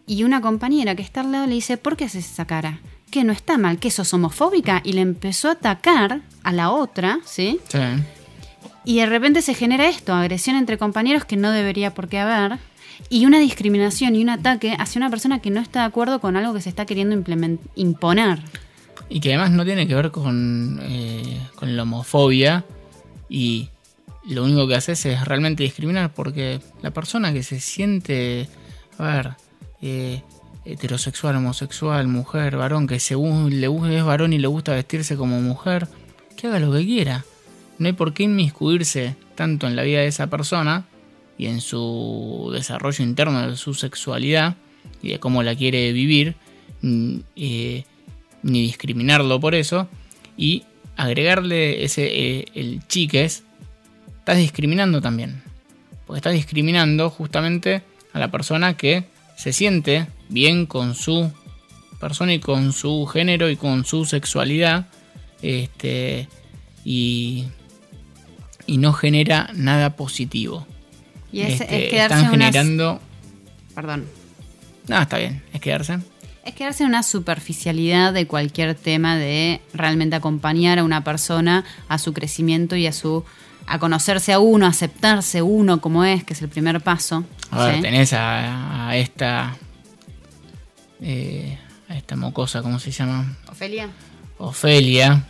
[0.05, 2.81] y una compañera que está al lado le dice, ¿por qué haces esa cara?
[3.13, 4.81] Que no está mal, que sos homofóbica.
[4.85, 7.61] Y le empezó a atacar a la otra, ¿sí?
[7.69, 7.79] Sí.
[8.85, 12.59] Y de repente se genera esto, agresión entre compañeros que no debería por qué haber.
[13.09, 16.37] Y una discriminación y un ataque hacia una persona que no está de acuerdo con
[16.37, 17.23] algo que se está queriendo
[17.75, 18.41] imponer.
[19.09, 22.65] Y que además no tiene que ver con, eh, con la homofobia,
[23.29, 23.71] y
[24.27, 28.49] lo único que haces es realmente discriminar porque la persona que se siente,
[28.99, 29.31] a ver,
[29.83, 30.23] eh,
[30.65, 35.89] heterosexual, homosexual, mujer, varón, que según le es varón y le gusta vestirse como mujer,
[36.37, 37.25] que haga lo que quiera.
[37.79, 40.85] No hay por qué inmiscuirse tanto en la vida de esa persona
[41.39, 44.57] y en su desarrollo interno de su sexualidad
[45.03, 46.35] y de cómo la quiere vivir,
[46.83, 47.85] mm, eh,
[48.43, 49.89] ni discriminarlo por eso,
[50.37, 50.65] y
[50.97, 53.45] agregarle ese eh, el chiques,
[54.19, 55.43] estás discriminando también.
[56.07, 59.05] Porque estás discriminando justamente a la persona que
[59.37, 61.31] se siente bien con su
[62.01, 64.87] persona y con su género y con su sexualidad.
[65.43, 66.29] Este.
[66.85, 67.45] Y.
[68.69, 70.67] Y no genera nada positivo.
[71.33, 73.01] Y es, Este, es quedarse están generando.
[73.75, 74.07] Perdón.
[74.89, 75.99] No, está bien, es quedarse.
[76.45, 81.99] Es quedarse en una superficialidad de cualquier tema de realmente acompañar a una persona a
[81.99, 83.25] su crecimiento y a su
[83.69, 87.25] a conocerse a uno, a aceptarse uno como es, que es el primer paso.
[87.51, 87.83] A ver, ¿sí?
[87.83, 89.57] tenés a, a esta.
[91.01, 91.59] eh,
[91.89, 93.37] a esta mocosa, ¿cómo se llama?
[93.49, 93.89] Ofelia.
[94.39, 95.25] Ofelia,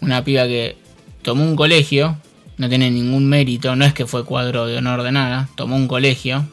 [0.00, 0.76] una piba que
[1.22, 2.16] tomó un colegio,
[2.56, 5.88] no tiene ningún mérito, no es que fue cuadro de honor de nada, tomó un
[5.88, 6.46] colegio,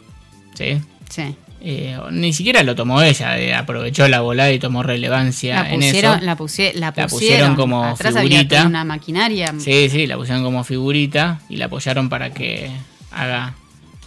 [0.55, 0.79] ¿sí?
[1.09, 1.35] Sí.
[1.63, 5.75] Eh, ni siquiera lo tomó ella, eh, aprovechó la volada y tomó relevancia La en
[5.75, 6.25] pusieron, eso.
[6.25, 8.55] la, pusie- la La pusieron, pusieron como Atrás había figurita.
[8.57, 9.53] toda una maquinaria.
[9.59, 12.71] Sí, sí, la pusieron como figurita y la apoyaron para que
[13.11, 13.53] haga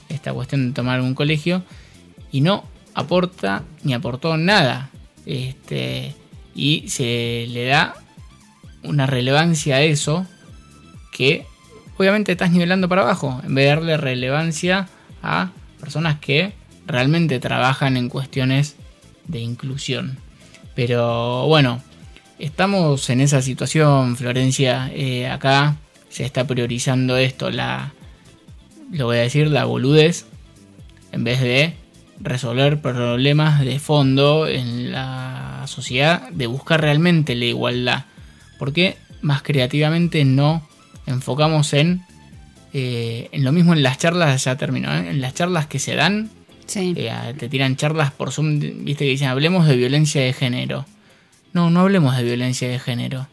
[0.09, 1.63] esta cuestión de tomar un colegio
[2.33, 4.91] y no aporta ni aportó nada.
[5.25, 6.13] Este,
[6.57, 7.95] y se le da
[8.83, 10.27] una relevancia a eso
[11.13, 11.47] que
[11.97, 14.89] obviamente estás nivelando para abajo en vez de darle relevancia
[15.23, 16.53] a personas que
[16.87, 18.77] realmente trabajan en cuestiones
[19.27, 20.19] de inclusión.
[20.75, 21.83] Pero bueno,
[22.39, 24.91] estamos en esa situación, Florencia.
[24.93, 25.77] eh, acá
[26.09, 27.93] se está priorizando esto, la,
[28.93, 30.27] lo voy a decir, la boludez,
[31.13, 31.75] en vez de
[32.21, 38.05] resolver problemas de fondo en la sociedad, de buscar realmente la igualdad.
[38.59, 40.67] Porque más creativamente no
[41.07, 42.03] enfocamos en,
[42.73, 45.11] eh, en lo mismo en las charlas, ya terminó, ¿eh?
[45.11, 46.31] en las charlas que se dan,
[46.67, 46.95] Sí.
[46.97, 50.87] eh, te tiran charlas por Zoom, viste que dicen, hablemos de violencia de género.
[51.53, 53.29] No, no hablemos de violencia de género.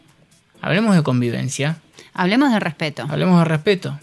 [0.60, 1.78] Hablemos de convivencia.
[2.14, 3.04] Hablemos de respeto.
[3.08, 3.98] Hablemos de respeto.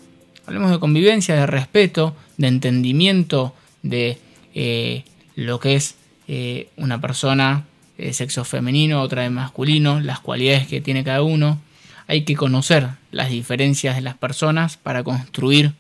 [0.46, 4.18] Hablemos de convivencia, de respeto, de entendimiento de
[4.56, 5.06] eh,
[5.36, 5.96] lo que es
[6.28, 7.66] eh, una persona
[7.98, 11.60] de sexo femenino, otra de masculino, las cualidades que tiene cada uno.
[12.10, 15.74] Hay que conocer las diferencias de las personas para construir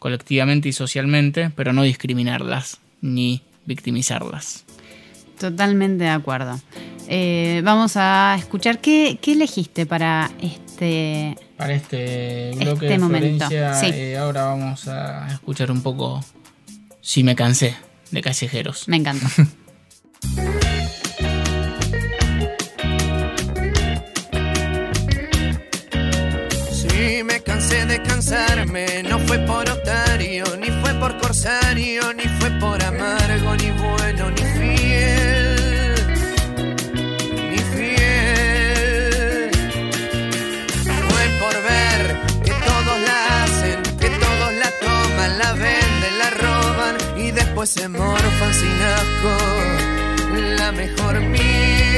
[0.00, 4.64] colectivamente y socialmente, pero no discriminarlas ni victimizarlas.
[5.38, 6.60] Totalmente de acuerdo.
[7.06, 11.36] Eh, vamos a escuchar qué, qué elegiste para este.
[11.56, 13.54] Para este bloque Este de momento, sí.
[13.54, 16.24] eh, ahora vamos a escuchar un poco
[17.00, 17.76] Si me cansé
[18.10, 18.88] de callejeros.
[18.88, 19.28] Me encanta.
[27.22, 32.82] Me cansé de cansarme, no fue por otario, ni fue por corsario, ni fue por
[32.82, 35.94] amargo, ni bueno, ni fiel,
[37.50, 39.50] ni fiel.
[40.82, 42.02] Fue por ver
[42.42, 47.86] que todos la hacen, que todos la toman, la venden, la roban y después se
[47.86, 49.36] morfan sin asco.
[50.56, 51.89] La mejor miel,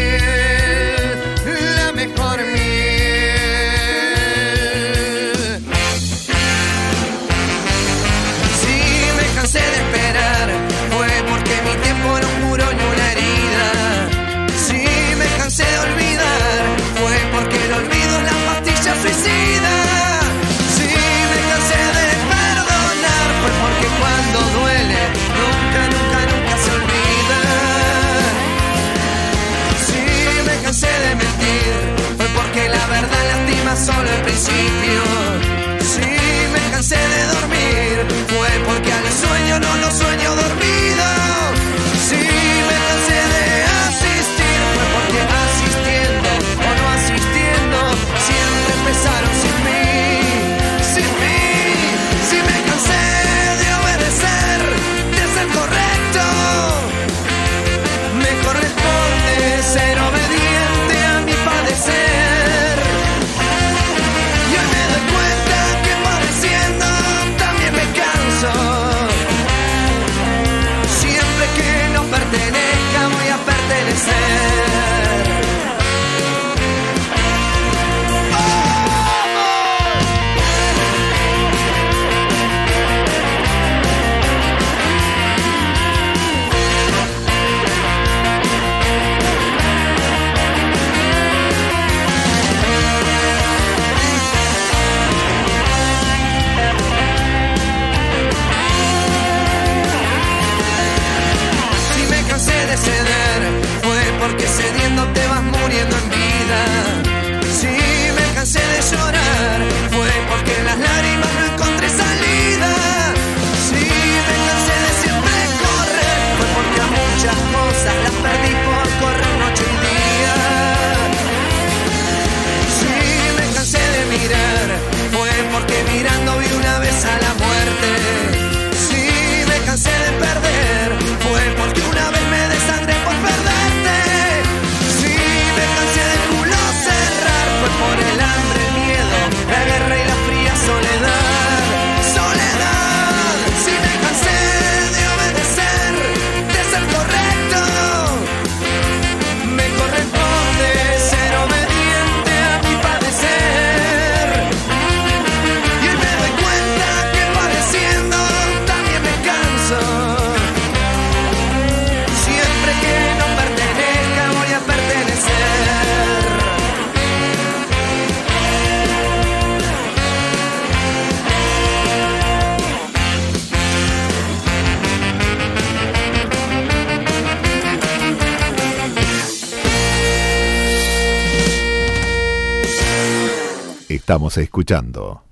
[184.02, 185.22] Estamos escuchando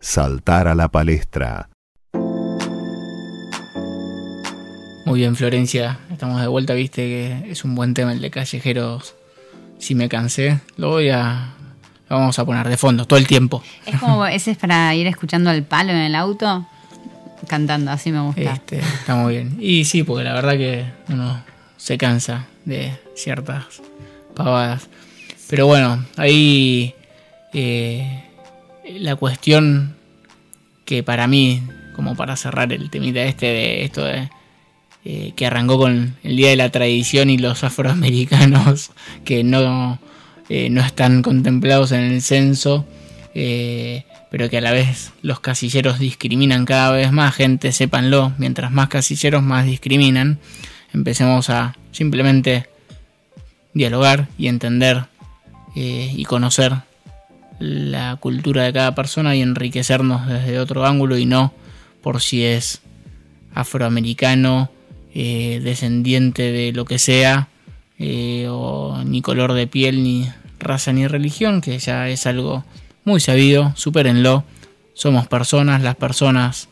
[0.00, 1.68] Saltar a la palestra.
[5.04, 6.00] Muy bien, Florencia.
[6.10, 9.14] Estamos de vuelta, viste que es un buen tema el de callejeros.
[9.78, 11.54] Si me cansé, lo voy a.
[12.08, 13.62] Lo vamos a poner de fondo, todo el tiempo.
[13.86, 16.66] Es como, ese es para ir escuchando al palo en el auto,
[17.46, 18.54] cantando, así me gusta.
[18.54, 19.56] Este, está muy bien.
[19.60, 21.44] Y sí, porque la verdad que uno
[21.76, 23.66] se cansa de ciertas
[24.34, 24.88] pavadas.
[25.48, 26.92] Pero bueno, ahí
[27.58, 28.22] eh,
[28.98, 29.96] la cuestión
[30.84, 31.62] que para mí,
[31.94, 34.28] como para cerrar el temita este de esto de
[35.06, 38.90] eh, que arrancó con el Día de la Tradición y los afroamericanos
[39.24, 39.98] que no,
[40.50, 42.84] eh, no están contemplados en el censo,
[43.32, 48.88] pero que a la vez los casilleros discriminan cada vez más gente, sépanlo, mientras más
[48.88, 50.40] casilleros más discriminan,
[50.92, 52.66] empecemos a simplemente
[53.72, 55.06] dialogar y entender
[55.74, 56.74] y conocer
[57.58, 61.52] la cultura de cada persona y enriquecernos desde otro ángulo y no
[62.02, 62.82] por si es
[63.54, 64.70] afroamericano,
[65.14, 67.48] eh, descendiente de lo que sea,
[67.98, 70.28] eh, o ni color de piel, ni
[70.60, 72.64] raza, ni religión, que ya es algo
[73.04, 74.44] muy sabido, supérenlo,
[74.94, 76.68] somos personas, las personas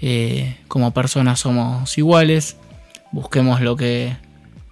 [0.00, 2.56] eh, como personas somos iguales,
[3.12, 4.16] busquemos lo que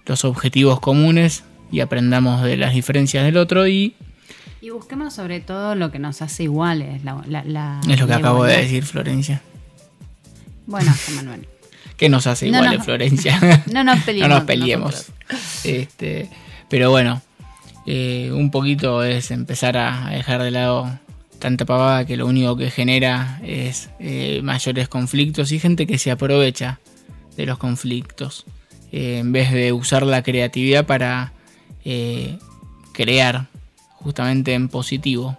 [0.05, 3.95] los objetivos comunes y aprendamos de las diferencias del otro y
[4.63, 7.03] Y busquemos sobre todo lo que nos hace iguales.
[7.03, 9.41] La, la- la- es lo que acabo de decir Florencia.
[10.65, 11.45] Bueno, Manuel.
[11.97, 12.83] ¿Qué nos hace iguales, no.
[12.85, 13.65] Florencia?
[13.73, 15.05] No nos peleemos no nos peleemos.
[15.65, 16.29] Este,
[16.69, 17.21] pero bueno,
[17.85, 20.97] eh, un poquito es empezar a, a dejar de lado
[21.39, 26.09] tanta pavada que lo único que genera es eh, mayores conflictos y gente que se
[26.09, 26.79] aprovecha
[27.35, 28.45] de los conflictos
[28.93, 31.33] eh, en vez de usar la creatividad para
[31.83, 32.37] eh,
[32.93, 33.47] crear
[34.03, 35.37] justamente en positivo.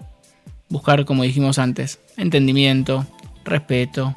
[0.68, 3.06] Buscar, como dijimos antes, entendimiento,
[3.44, 4.14] respeto,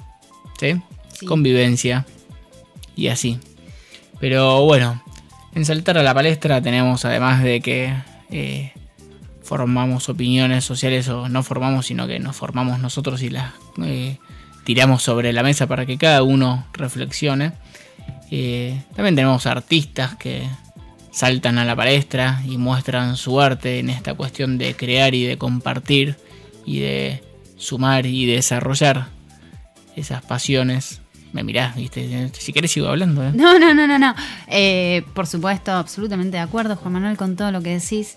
[0.59, 0.81] ¿sí?
[1.13, 1.25] Sí.
[1.25, 2.05] convivencia
[2.95, 3.39] y así.
[4.19, 5.01] Pero bueno,
[5.53, 7.93] en Saltar a la Palestra tenemos además de que
[8.29, 8.73] eh,
[9.43, 14.17] formamos opiniones sociales o no formamos, sino que nos formamos nosotros y las eh,
[14.63, 17.53] tiramos sobre la mesa para que cada uno reflexione.
[18.29, 20.47] Eh, también tenemos artistas que
[21.17, 25.35] saltan a la palestra y muestran su arte en esta cuestión de crear y de
[25.39, 26.15] compartir
[26.63, 27.23] y de
[27.55, 29.07] sumar y desarrollar
[29.95, 31.01] esas pasiones.
[31.33, 33.23] Me mirás, viste, si querés sigo hablando.
[33.23, 33.31] ¿eh?
[33.33, 34.13] No, no, no, no, no.
[34.45, 38.15] Eh, por supuesto, absolutamente de acuerdo, Juan Manuel, con todo lo que decís.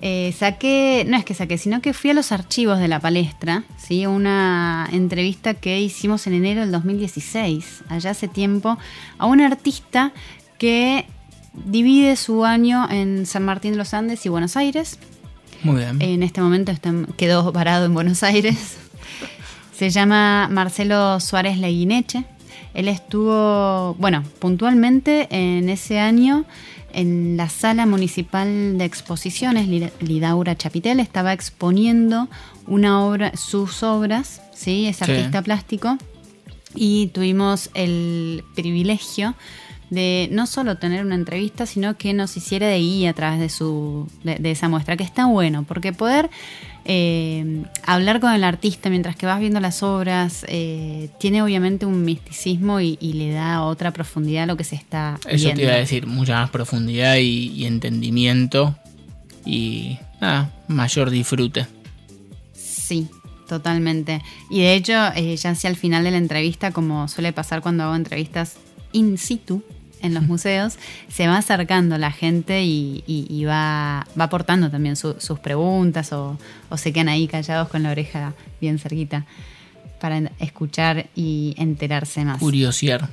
[0.00, 3.62] Eh, saqué, no es que saqué, sino que fui a los archivos de la palestra,
[3.78, 4.04] ¿sí?
[4.04, 8.78] una entrevista que hicimos en enero del 2016, allá hace tiempo,
[9.18, 10.10] a un artista
[10.58, 11.06] que
[11.54, 14.98] divide su año en San Martín de los Andes y Buenos Aires.
[15.62, 16.00] Muy bien.
[16.02, 18.76] En este momento está- quedó varado en Buenos Aires.
[19.76, 22.24] Se llama Marcelo Suárez Leguineche.
[22.74, 26.44] Él estuvo, bueno, puntualmente en ese año
[26.94, 32.28] en la sala municipal de exposiciones Li- Lidaura Chapitel estaba exponiendo
[32.66, 35.04] una obra, sus obras, sí, es Sí.
[35.04, 35.96] artista plástico
[36.74, 39.34] y tuvimos el privilegio
[39.92, 43.50] de no solo tener una entrevista, sino que nos hiciera de guía a través de,
[43.50, 46.30] su, de, de esa muestra, que está bueno, porque poder
[46.86, 52.04] eh, hablar con el artista mientras que vas viendo las obras eh, tiene obviamente un
[52.04, 55.56] misticismo y, y le da otra profundidad a lo que se está Eso viendo.
[55.60, 58.74] te iba a decir, mucha más profundidad y, y entendimiento
[59.44, 61.66] y nada, mayor disfrute.
[62.54, 63.08] Sí,
[63.46, 64.22] totalmente.
[64.48, 67.84] Y de hecho, eh, ya hacia el final de la entrevista, como suele pasar cuando
[67.84, 68.56] hago entrevistas
[68.92, 69.62] in situ
[70.02, 70.78] en los museos,
[71.08, 76.12] se va acercando la gente y, y- y va, va aportando también su- sus preguntas
[76.12, 76.38] o,
[76.68, 79.24] o se quedan ahí callados con la oreja bien cerquita
[80.00, 82.38] para escuchar y enterarse más.
[82.38, 83.08] Curiosear.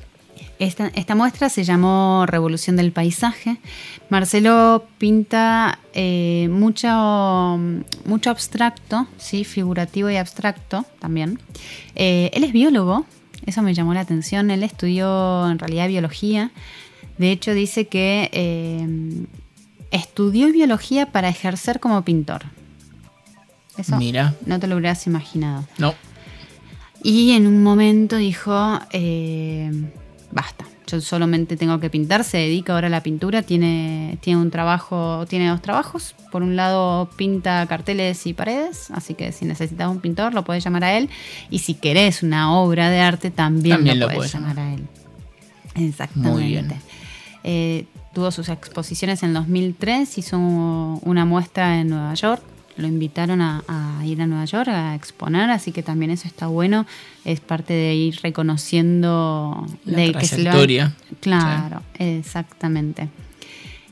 [0.57, 3.57] Esta, esta muestra se llamó Revolución del Paisaje.
[4.09, 6.89] Marcelo pinta eh, mucho,
[8.05, 9.43] mucho abstracto, ¿sí?
[9.45, 11.39] figurativo y abstracto también.
[11.95, 13.05] Eh, él es biólogo,
[13.45, 14.51] eso me llamó la atención.
[14.51, 16.51] Él estudió en realidad biología.
[17.17, 19.25] De hecho, dice que eh,
[19.91, 22.43] estudió biología para ejercer como pintor.
[23.77, 25.65] Eso Mira, no te lo hubieras imaginado.
[25.77, 25.95] no,
[27.01, 29.71] Y en un momento dijo, eh,
[30.31, 34.51] basta, yo solamente tengo que pintar, se dedica ahora a la pintura, tiene, tiene un
[34.51, 36.15] trabajo, tiene dos trabajos.
[36.31, 40.63] Por un lado pinta carteles y paredes, así que si necesitas un pintor lo puedes
[40.63, 41.09] llamar a él.
[41.49, 44.73] Y si querés una obra de arte también, También lo, lo puedes podés llamar a
[44.73, 44.87] él.
[45.75, 46.29] Exactamente.
[46.29, 46.73] Muy bien.
[47.43, 52.41] Eh, tuvo sus exposiciones en 2003, hizo una muestra en Nueva York,
[52.79, 56.47] lo invitaron a, a ir a Nueva York a exponer, así que también eso está
[56.47, 56.85] bueno.
[57.25, 60.95] Es parte de ir reconociendo La de que se le va- trayectoria.
[61.19, 63.09] Claro, exactamente.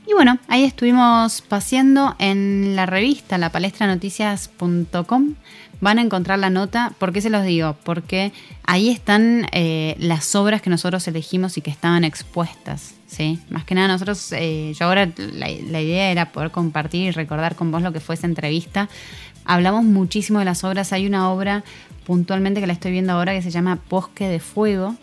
[0.06, 5.34] Y bueno, ahí estuvimos paseando en la revista, la palestranoticias.com.
[5.80, 6.92] Van a encontrar la nota.
[6.98, 7.76] ¿Por qué se los digo?
[7.84, 8.32] Porque
[8.64, 12.94] ahí están eh, las obras que nosotros elegimos y que estaban expuestas.
[13.06, 13.38] ¿sí?
[13.48, 17.70] Más que nada, nosotros, eh, yo ahora la, idea era poder compartir y recordar con
[17.70, 18.88] vos lo que fue esa entrevista.
[19.44, 20.92] Hablamos muchísimo de las obras.
[20.92, 21.62] Hay una obra
[22.04, 24.96] puntualmente que la estoy viendo ahora que se llama Bosque de Fuego.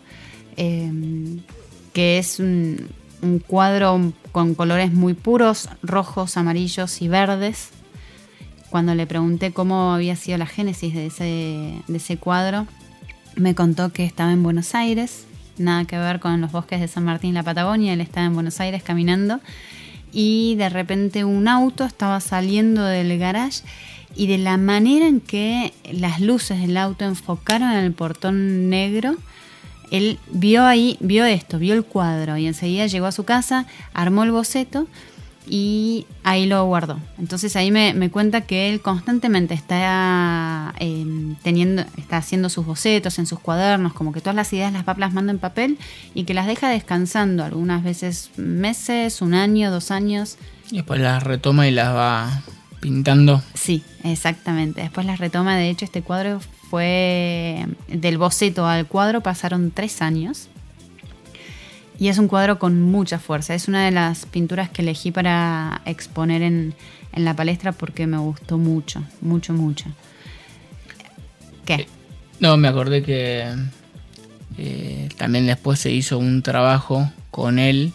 [0.56, 0.90] eh,
[1.92, 2.88] que es un
[3.46, 7.70] cuadro con colores muy puros, rojos, amarillos y verdes.
[8.76, 12.66] Cuando le pregunté cómo había sido la génesis de ese, cuadro,
[13.34, 15.24] me contó que estaba en Buenos Aires,
[15.56, 18.34] nada que ver con los bosques de San Martín y la Patagonia, él estaba en
[18.34, 19.40] Buenos Aires caminando
[20.12, 23.62] y de repente un auto estaba saliendo del garage
[24.14, 29.16] y de la manera en que las luces del auto enfocaron en el portón negro,
[29.90, 33.64] él vio ahí, vio esto, vio el cuadro y enseguida llegó a su casa,
[33.94, 34.86] armó el boceto
[35.46, 36.98] y ahí lo guardó.
[37.18, 43.18] Entonces ahí me, me cuenta que él constantemente está eh, teniendo, está haciendo sus bocetos
[43.18, 45.78] en sus cuadernos, como que todas las ideas las va plasmando en papel
[46.14, 50.36] y que las deja descansando, algunas veces meses, un año, dos años.
[50.70, 52.42] Y después las retoma y las va
[52.80, 53.42] pintando.
[53.54, 54.82] Sí, exactamente.
[54.82, 55.56] Después las retoma.
[55.56, 56.40] De hecho, este cuadro
[56.70, 60.48] fue del boceto al cuadro pasaron tres años.
[61.98, 63.54] Y es un cuadro con mucha fuerza.
[63.54, 66.74] Es una de las pinturas que elegí para exponer en,
[67.12, 69.86] en la palestra porque me gustó mucho, mucho, mucho.
[71.64, 71.86] ¿Qué?
[72.38, 73.46] No, me acordé que
[74.58, 77.92] eh, también después se hizo un trabajo con él,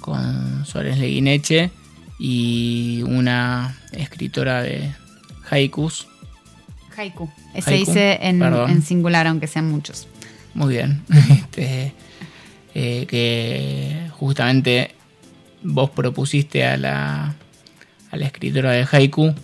[0.00, 1.70] con Suárez Leguineche
[2.18, 4.92] y una escritora de
[5.50, 6.06] haikus.
[6.96, 7.28] Haiku.
[7.60, 10.06] Se Haiku, dice en, en singular, aunque sean muchos.
[10.54, 11.02] Muy bien.
[11.30, 11.92] Este,
[12.78, 14.90] eh, que justamente
[15.62, 17.34] vos propusiste a la,
[18.10, 19.34] a la escritora de haiku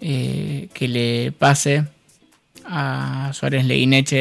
[0.00, 1.84] eh, que le pase
[2.64, 4.18] a Suárez Leguineche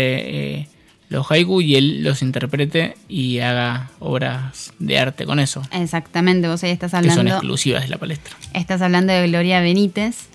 [0.57, 0.67] eh,
[1.09, 5.61] los haiku y él los interprete y haga obras de arte con eso.
[5.71, 7.35] Exactamente, vos ahí estás Que son hablando.
[7.35, 8.35] exclusivas de la palestra.
[8.55, 10.27] Estás hablando de Gloria Benítez.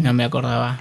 [0.00, 0.80] No me acordaba.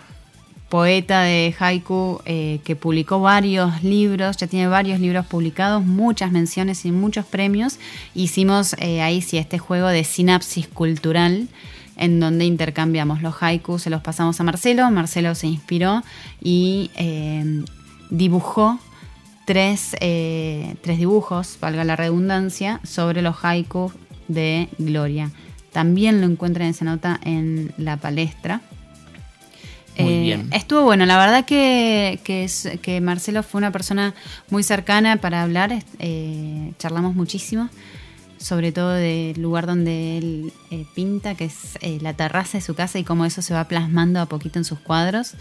[0.70, 6.86] Poeta de haiku eh, que publicó varios libros, ya tiene varios libros publicados, muchas menciones
[6.86, 7.80] y muchos premios.
[8.14, 11.48] Hicimos eh, ahí sí este juego de sinapsis cultural
[11.96, 16.04] en donde intercambiamos los haikus, se los pasamos a Marcelo, Marcelo se inspiró
[16.42, 17.64] y eh,
[18.10, 18.78] dibujó
[19.46, 23.94] tres, tres dibujos, valga la redundancia, sobre los haikus
[24.28, 25.32] de Gloria.
[25.72, 28.62] También lo encuentran en esa nota en la palestra.
[30.00, 30.50] Muy Eh, bien.
[30.54, 34.14] Estuvo bueno, la verdad que, que, es- que Marcelo fue una persona
[34.50, 37.70] muy cercana para hablar, eh, charlamos muchísimo,
[38.38, 43.00] sobre todo del lugar donde él eh, pinta, que es la terraza de su casa
[43.00, 45.34] y cómo eso se va plasmando a poquito en sus cuadros.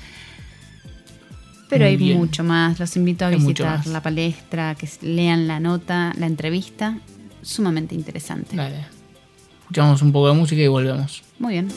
[1.69, 2.17] Pero Muy hay bien.
[2.19, 6.99] mucho más, los invito a Hay visitar la palestra, que lean la nota, la entrevista,
[7.43, 8.55] sumamente interesante.
[8.57, 8.87] Dale.
[9.63, 11.25] Escuchamos un poco de música y volvemos.
[11.41, 11.69] Muy bien.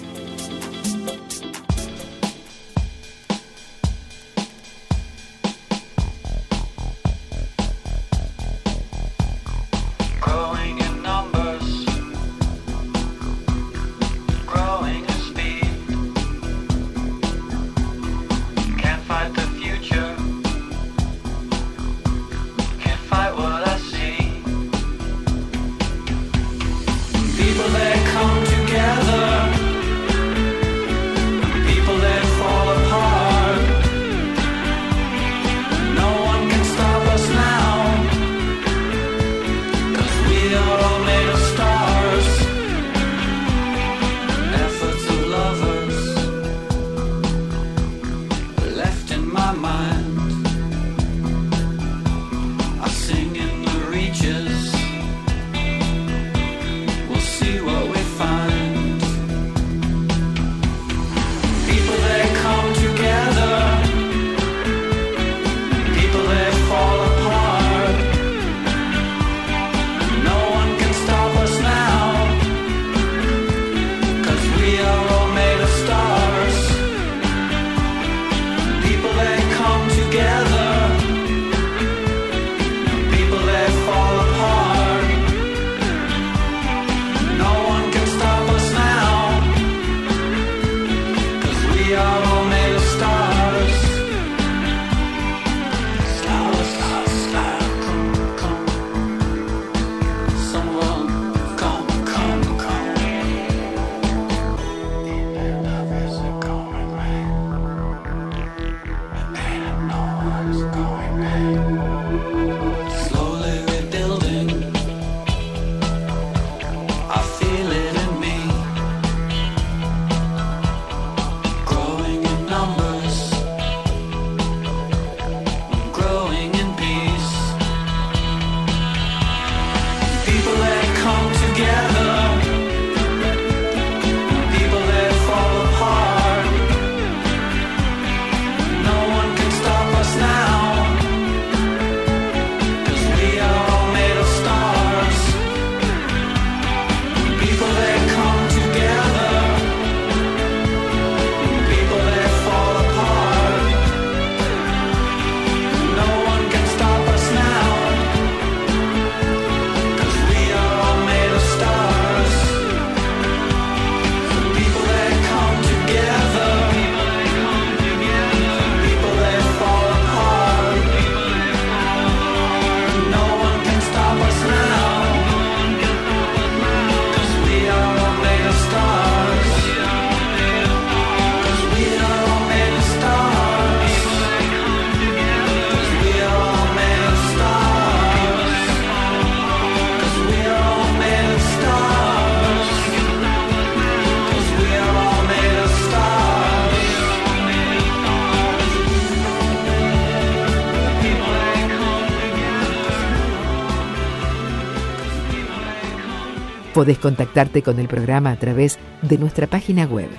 [206.74, 210.10] Podés contactarte con el programa a través de nuestra página web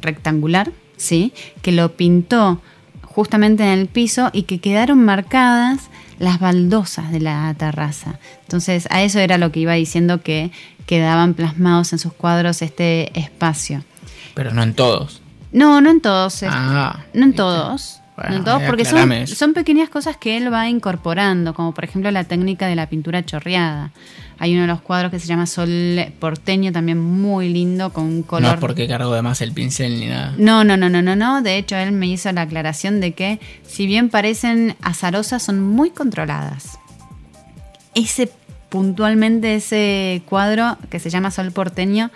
[0.01, 1.33] rectangular, ¿sí?
[1.61, 2.63] Que lo pintó
[3.03, 8.17] justamente en el piso y que quedaron marcadas las baldosas de la terraza.
[8.41, 10.49] Entonces, a eso era lo que iba diciendo que
[10.87, 13.83] quedaban plasmados en sus cuadros este espacio.
[14.33, 15.21] Pero no en todos.
[15.51, 16.41] No, no en todos.
[16.41, 18.01] Ah, no en todos.
[18.15, 22.09] Bueno, no eh, porque son, son pequeñas cosas que él va incorporando, como por ejemplo
[22.11, 23.91] la técnica de la pintura chorreada.
[24.37, 25.69] Hay uno de los cuadros que se llama Sol
[26.19, 28.53] porteño, también muy lindo, con un No color.
[28.55, 30.33] es porque cargo de más el pincel ni nada.
[30.37, 31.41] No, no, no, no, no, no.
[31.41, 35.89] De hecho, él me hizo la aclaración de que, si bien parecen azarosas, son muy
[35.89, 36.77] controladas.
[37.95, 38.29] Ese,
[38.69, 42.11] puntualmente, ese cuadro que se llama Sol Porteño,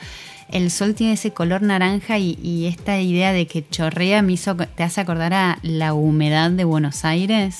[0.52, 4.56] el sol tiene ese color naranja y, y esta idea de que chorrea me hizo,
[4.56, 7.58] te hace acordar a la humedad de Buenos Aires.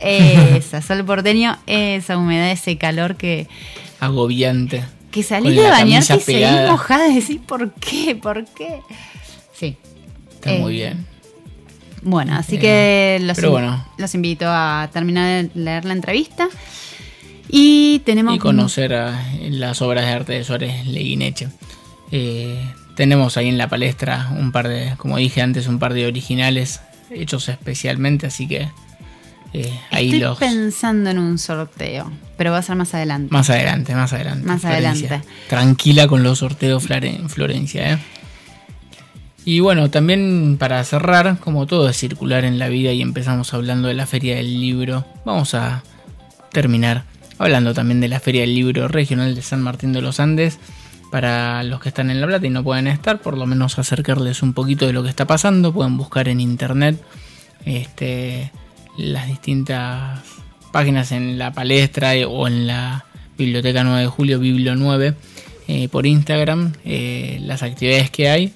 [0.00, 3.48] Esa, Sol Porteño, esa humedad, ese calor que,
[4.00, 4.84] Agobiante.
[5.10, 6.70] que salís de bañarte y camisa seguís pegada.
[6.70, 8.14] mojada y decís, ¿por qué?
[8.16, 8.80] ¿Por qué?
[9.52, 9.76] Sí.
[10.34, 11.04] Está Eh, muy bien.
[12.02, 13.84] Bueno, así Eh, que los, pero in- bueno.
[13.98, 16.48] los invito a terminar de leer la entrevista.
[17.50, 18.36] Y tenemos...
[18.36, 21.48] Y conocer a- las obras de arte de Suárez Leguineche.
[22.10, 26.06] Eh, tenemos ahí en la palestra un par de, como dije antes, un par de
[26.06, 26.80] originales
[27.10, 28.68] hechos especialmente, así que
[29.52, 30.38] eh, ahí Estoy los...
[30.38, 33.32] pensando en un sorteo, pero va a ser más adelante.
[33.32, 34.46] Más adelante, más adelante.
[34.46, 35.22] Más adelante.
[35.48, 36.86] Tranquila con los sorteos
[37.28, 37.98] Florencia, ¿eh?
[39.44, 43.88] Y bueno, también para cerrar, como todo es circular en la vida y empezamos hablando
[43.88, 45.82] de la Feria del Libro, vamos a
[46.52, 47.04] terminar
[47.38, 50.58] hablando también de la Feria del Libro Regional de San Martín de los Andes.
[51.10, 54.42] Para los que están en La Plata y no pueden estar, por lo menos acercarles
[54.42, 55.72] un poquito de lo que está pasando.
[55.72, 57.02] Pueden buscar en internet
[57.64, 58.52] este,
[58.98, 60.20] las distintas
[60.72, 63.04] páginas en la palestra eh, o en la
[63.36, 65.14] Biblioteca 9 de Julio, Biblo 9,
[65.68, 68.54] eh, por Instagram, eh, las actividades que hay.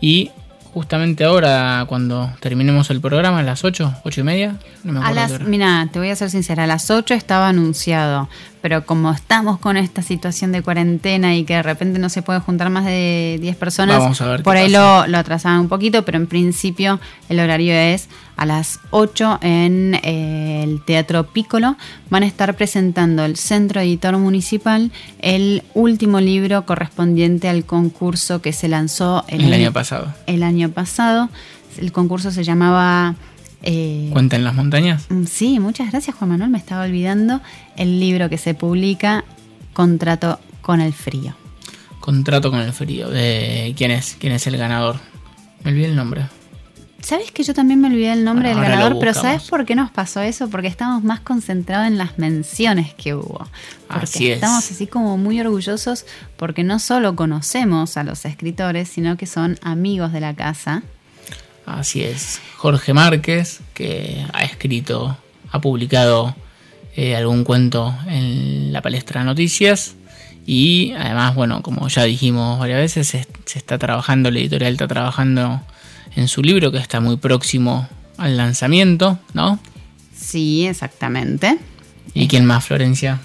[0.00, 0.30] Y
[0.72, 5.12] justamente ahora, cuando terminemos el programa, a las 8, 8 y media, no me A
[5.12, 8.28] las, mira, te voy a ser sincera, a las 8 estaba anunciado,
[8.64, 12.40] pero como estamos con esta situación de cuarentena y que de repente no se puede
[12.40, 15.68] juntar más de 10 personas, Vamos a ver qué por ahí lo, lo atrasaban un
[15.68, 16.98] poquito, pero en principio
[17.28, 18.08] el horario es
[18.38, 21.76] a las 8 en eh, el Teatro Piccolo.
[22.08, 28.54] Van a estar presentando el Centro Editor Municipal el último libro correspondiente al concurso que
[28.54, 30.14] se lanzó El año pasado.
[30.26, 31.28] el año pasado.
[31.76, 33.14] El concurso se llamaba...
[33.64, 35.06] eh, ¿Cuenta en las montañas?
[35.08, 37.40] Mm, Sí, muchas gracias Juan Manuel, me estaba olvidando
[37.76, 39.24] el libro que se publica,
[39.72, 41.34] Contrato con el frío.
[42.00, 43.08] Contrato con el frío.
[43.10, 44.96] De quién es, quién es el ganador.
[45.64, 46.26] Me olvidé el nombre.
[47.00, 48.98] ¿Sabes que yo también me olvidé el nombre Bueno, del ganador?
[49.00, 49.12] Pero.
[49.14, 50.48] ¿sabes por qué nos pasó eso?
[50.48, 53.46] Porque estamos más concentrados en las menciones que hubo.
[53.88, 54.36] Porque Así es.
[54.36, 56.06] estamos así como muy orgullosos
[56.36, 60.82] porque no solo conocemos a los escritores, sino que son amigos de la casa.
[61.66, 62.40] Así es.
[62.56, 65.16] Jorge Márquez, que ha escrito,
[65.50, 66.34] ha publicado
[66.96, 69.94] eh, algún cuento en la palestra Noticias.
[70.46, 74.86] Y además, bueno, como ya dijimos varias veces, se, se está trabajando, la editorial está
[74.86, 75.62] trabajando
[76.16, 77.88] en su libro, que está muy próximo
[78.18, 79.58] al lanzamiento, ¿no?
[80.14, 81.58] Sí, exactamente.
[82.12, 83.20] ¿Y quién más, Florencia?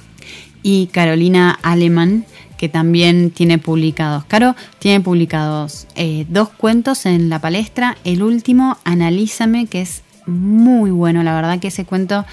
[0.64, 2.26] y Carolina Aleman,
[2.60, 4.26] que también tiene publicados.
[4.26, 7.98] Caro tiene publicados eh, dos cuentos en la palestra.
[8.04, 11.24] El último, Analízame, que es muy bueno.
[11.24, 12.26] La verdad que ese cuento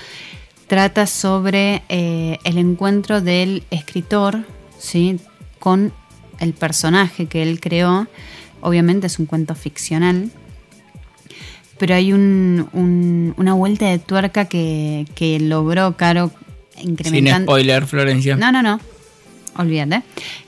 [0.66, 4.44] trata sobre eh, el encuentro del escritor
[4.80, 5.20] ¿sí?
[5.60, 5.92] con
[6.40, 8.08] el personaje que él creó.
[8.62, 10.32] Obviamente es un cuento ficcional.
[11.78, 16.32] Pero hay un- un- una vuelta de tuerca que, que logró Caro
[16.76, 17.52] Sin incrementando...
[17.52, 18.34] spoiler, Florencia.
[18.36, 18.80] No, no, no.
[19.58, 20.02] Olvídate.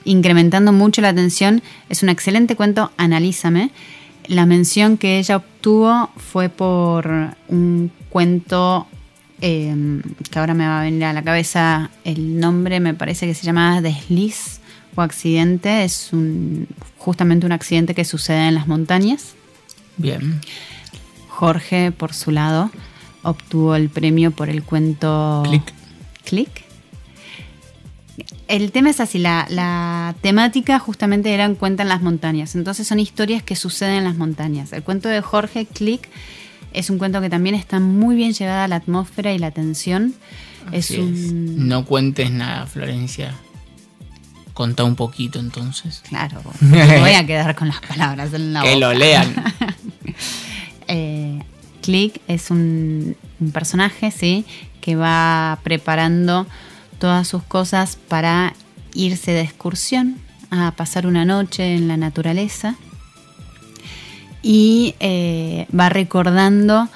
[0.04, 1.62] Incrementando mucho la atención.
[1.88, 3.70] Es un excelente cuento, Analízame.
[4.26, 8.86] La mención que ella obtuvo fue por un cuento
[9.40, 13.34] eh, que ahora me va a venir a la cabeza el nombre, me parece que
[13.34, 14.60] se llama Desliz
[14.96, 15.84] o Accidente.
[15.84, 16.66] Es un,
[16.98, 19.34] justamente un accidente que sucede en las montañas.
[19.96, 20.40] Bien.
[21.28, 22.70] Jorge, por su lado,
[23.22, 25.72] obtuvo el premio por el cuento Click.
[26.24, 26.67] Click.
[28.48, 32.86] El tema es así, la, la temática justamente era en cuenta en las montañas, entonces
[32.88, 34.72] son historias que suceden en las montañas.
[34.72, 36.08] El cuento de Jorge Click
[36.72, 40.14] es un cuento que también está muy bien llevada a la atmósfera y la tensión.
[40.72, 41.68] Es un...
[41.68, 43.34] No cuentes nada, Florencia.
[44.52, 46.02] Contá un poquito entonces.
[46.08, 48.80] Claro, me voy a quedar con las palabras en la que boca.
[48.80, 49.34] lo lean.
[50.90, 51.42] Eh,
[51.82, 54.46] Click es un, un personaje, ¿sí?
[54.80, 56.46] Que va preparando
[56.98, 58.54] todas sus cosas para
[58.94, 60.16] irse de excursión
[60.50, 62.76] a pasar una noche en la naturaleza.
[64.42, 66.88] Y eh, va recordando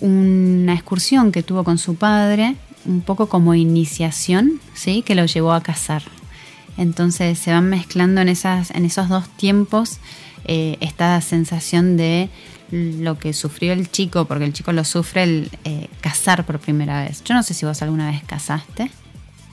[0.00, 5.02] una excursión que tuvo con su padre, un poco como iniciación, ¿sí?
[5.02, 6.02] Que lo llevó a cazar.
[6.76, 9.98] Entonces se van mezclando en, esas, en esos dos tiempos
[10.44, 12.30] eh, esta sensación de
[12.70, 17.02] lo que sufrió el chico, porque el chico lo sufre el eh, cazar por primera
[17.04, 17.22] vez.
[17.24, 18.90] Yo no sé si vos alguna vez cazaste.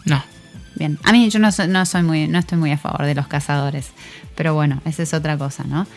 [0.08, 0.24] No.
[0.76, 3.16] Bien, a mí yo no soy, no soy muy, no estoy muy a favor de
[3.16, 3.90] los cazadores,
[4.36, 5.88] pero bueno, esa es otra cosa, ¿no?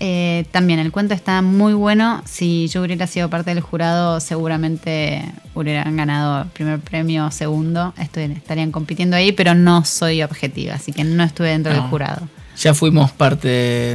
[0.00, 2.22] Eh, también el cuento está muy bueno.
[2.26, 5.24] Si yo hubiera sido parte del jurado, seguramente
[5.54, 7.94] hubieran ganado el primer premio, segundo.
[7.96, 11.88] Estoy- estarían compitiendo ahí, pero no soy objetiva, así que no estuve dentro del No.
[11.88, 12.28] jurado.
[12.56, 13.48] Ya fuimos parte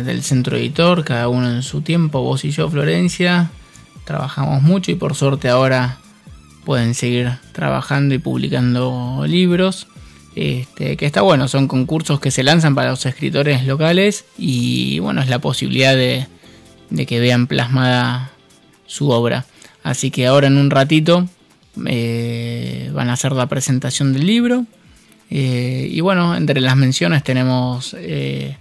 [0.03, 3.49] del centro editor, cada uno en su tiempo, vos y yo, Florencia.
[4.05, 5.97] Trabajamos mucho y por suerte ahora
[6.65, 9.87] pueden seguir trabajando y publicando libros.
[10.35, 15.21] Este, que está bueno, son concursos que se lanzan para los escritores locales y bueno,
[15.21, 16.27] es la posibilidad de,
[17.05, 18.31] que vean plasmada
[18.85, 19.45] su obra.
[19.83, 21.27] Así que ahora en un ratito
[21.85, 24.65] eh, van a hacer la presentación del libro.
[25.31, 28.57] Eh, y bueno, entre las menciones tenemos eh,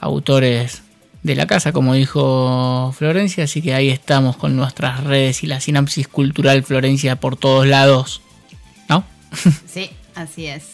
[0.00, 0.82] autores
[1.24, 5.58] de la casa, como dijo Florencia, así que ahí estamos con nuestras redes y la
[5.58, 8.22] sinapsis cultural Florencia por todos lados.
[8.88, 9.04] ¿No?
[9.66, 10.64] Sí, así es.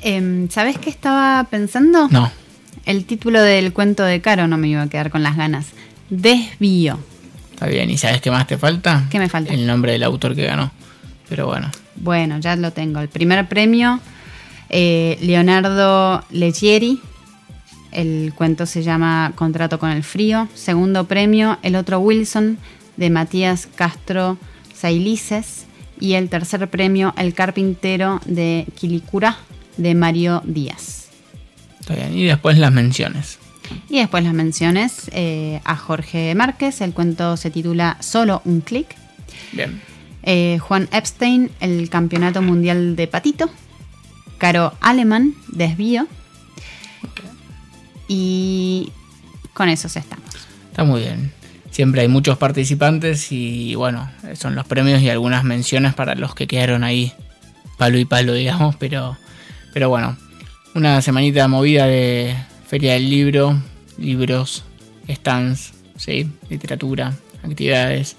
[0.00, 2.08] Em, ¿Sabes qué estaba pensando?
[2.08, 2.32] No.
[2.86, 5.66] El título del cuento de Caro no me iba a quedar con las ganas.
[6.08, 6.98] Desvío.
[7.52, 9.04] Está bien, ¿y sabes qué más te falta?
[9.10, 9.52] ¿Qué me falta?
[9.52, 10.72] El nombre del autor que ganó.
[11.28, 13.00] Pero bueno, Bueno, ya lo tengo.
[13.00, 14.00] El primer premio,
[14.70, 17.00] eh, Leonardo Leggieri.
[17.94, 20.48] El cuento se llama Contrato con el Frío.
[20.54, 22.58] Segundo premio, El otro Wilson,
[22.96, 24.36] de Matías Castro
[24.74, 25.66] Sailices.
[26.00, 29.38] Y el tercer premio, El carpintero de Quilicura,
[29.76, 31.08] de Mario Díaz.
[31.80, 32.16] está bien.
[32.16, 33.38] Y después las menciones.
[33.88, 36.80] Y después las menciones eh, a Jorge Márquez.
[36.80, 38.94] El cuento se titula Solo un clic.
[39.52, 39.80] Bien.
[40.22, 43.50] Eh, Juan Epstein, el Campeonato Mundial de Patito.
[44.38, 46.06] Caro Alemán, Desvío.
[48.08, 48.92] Y
[49.52, 50.28] con esos estamos.
[50.70, 51.32] Está muy bien.
[51.70, 56.46] Siempre hay muchos participantes y bueno, son los premios y algunas menciones para los que
[56.46, 57.12] quedaron ahí
[57.78, 59.16] palo y palo, digamos, pero,
[59.72, 60.16] pero bueno,
[60.74, 62.36] una semanita movida de
[62.66, 63.60] Feria del Libro,
[63.98, 64.64] libros,
[65.08, 65.74] stands,
[66.48, 68.16] literatura, actividades.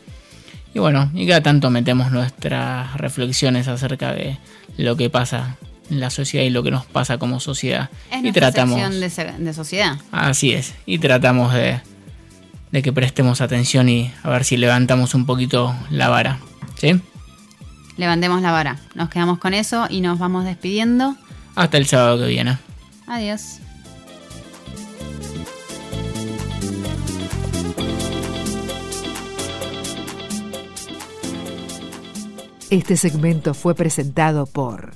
[0.73, 4.37] Y bueno, y cada tanto metemos nuestras reflexiones acerca de
[4.77, 5.57] lo que pasa
[5.89, 7.89] en la sociedad y lo que nos pasa como sociedad.
[8.11, 8.99] Es y nuestra tratamos...
[8.99, 9.97] de sociedad.
[10.11, 11.81] Así es, y tratamos de,
[12.71, 16.39] de que prestemos atención y a ver si levantamos un poquito la vara.
[16.79, 16.99] ¿Sí?
[17.97, 18.77] Levantemos la vara.
[18.93, 21.15] Nos quedamos con eso y nos vamos despidiendo.
[21.55, 22.57] Hasta el sábado que viene.
[23.07, 23.59] Adiós.
[32.71, 34.95] Este segmento fue presentado por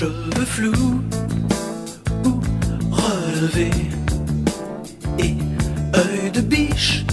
[0.00, 1.02] cheveux flous
[2.24, 2.40] ou
[2.90, 3.70] relevés
[5.18, 5.34] et
[5.94, 7.04] œil de biche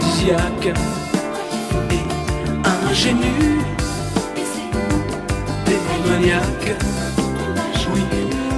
[0.00, 0.72] aphrodisiaque
[1.90, 3.60] et ingénu
[5.66, 6.74] démoniaque.
[7.92, 8.02] Oui,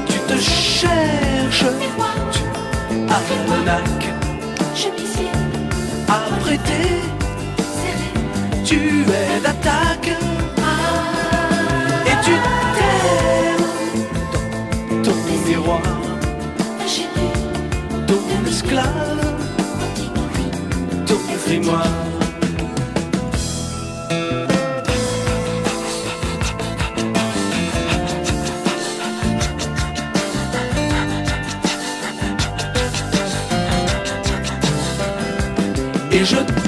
[0.06, 1.66] tu te cherches,
[2.32, 2.42] tu
[3.08, 4.02] almanac
[6.08, 6.82] apprêté,
[8.64, 10.12] tu es d'attaque
[12.06, 12.34] et tu
[12.76, 13.66] t'aimes
[15.02, 15.16] ton
[15.46, 15.82] miroir,
[18.06, 19.31] ton esclave.
[36.14, 36.61] Et je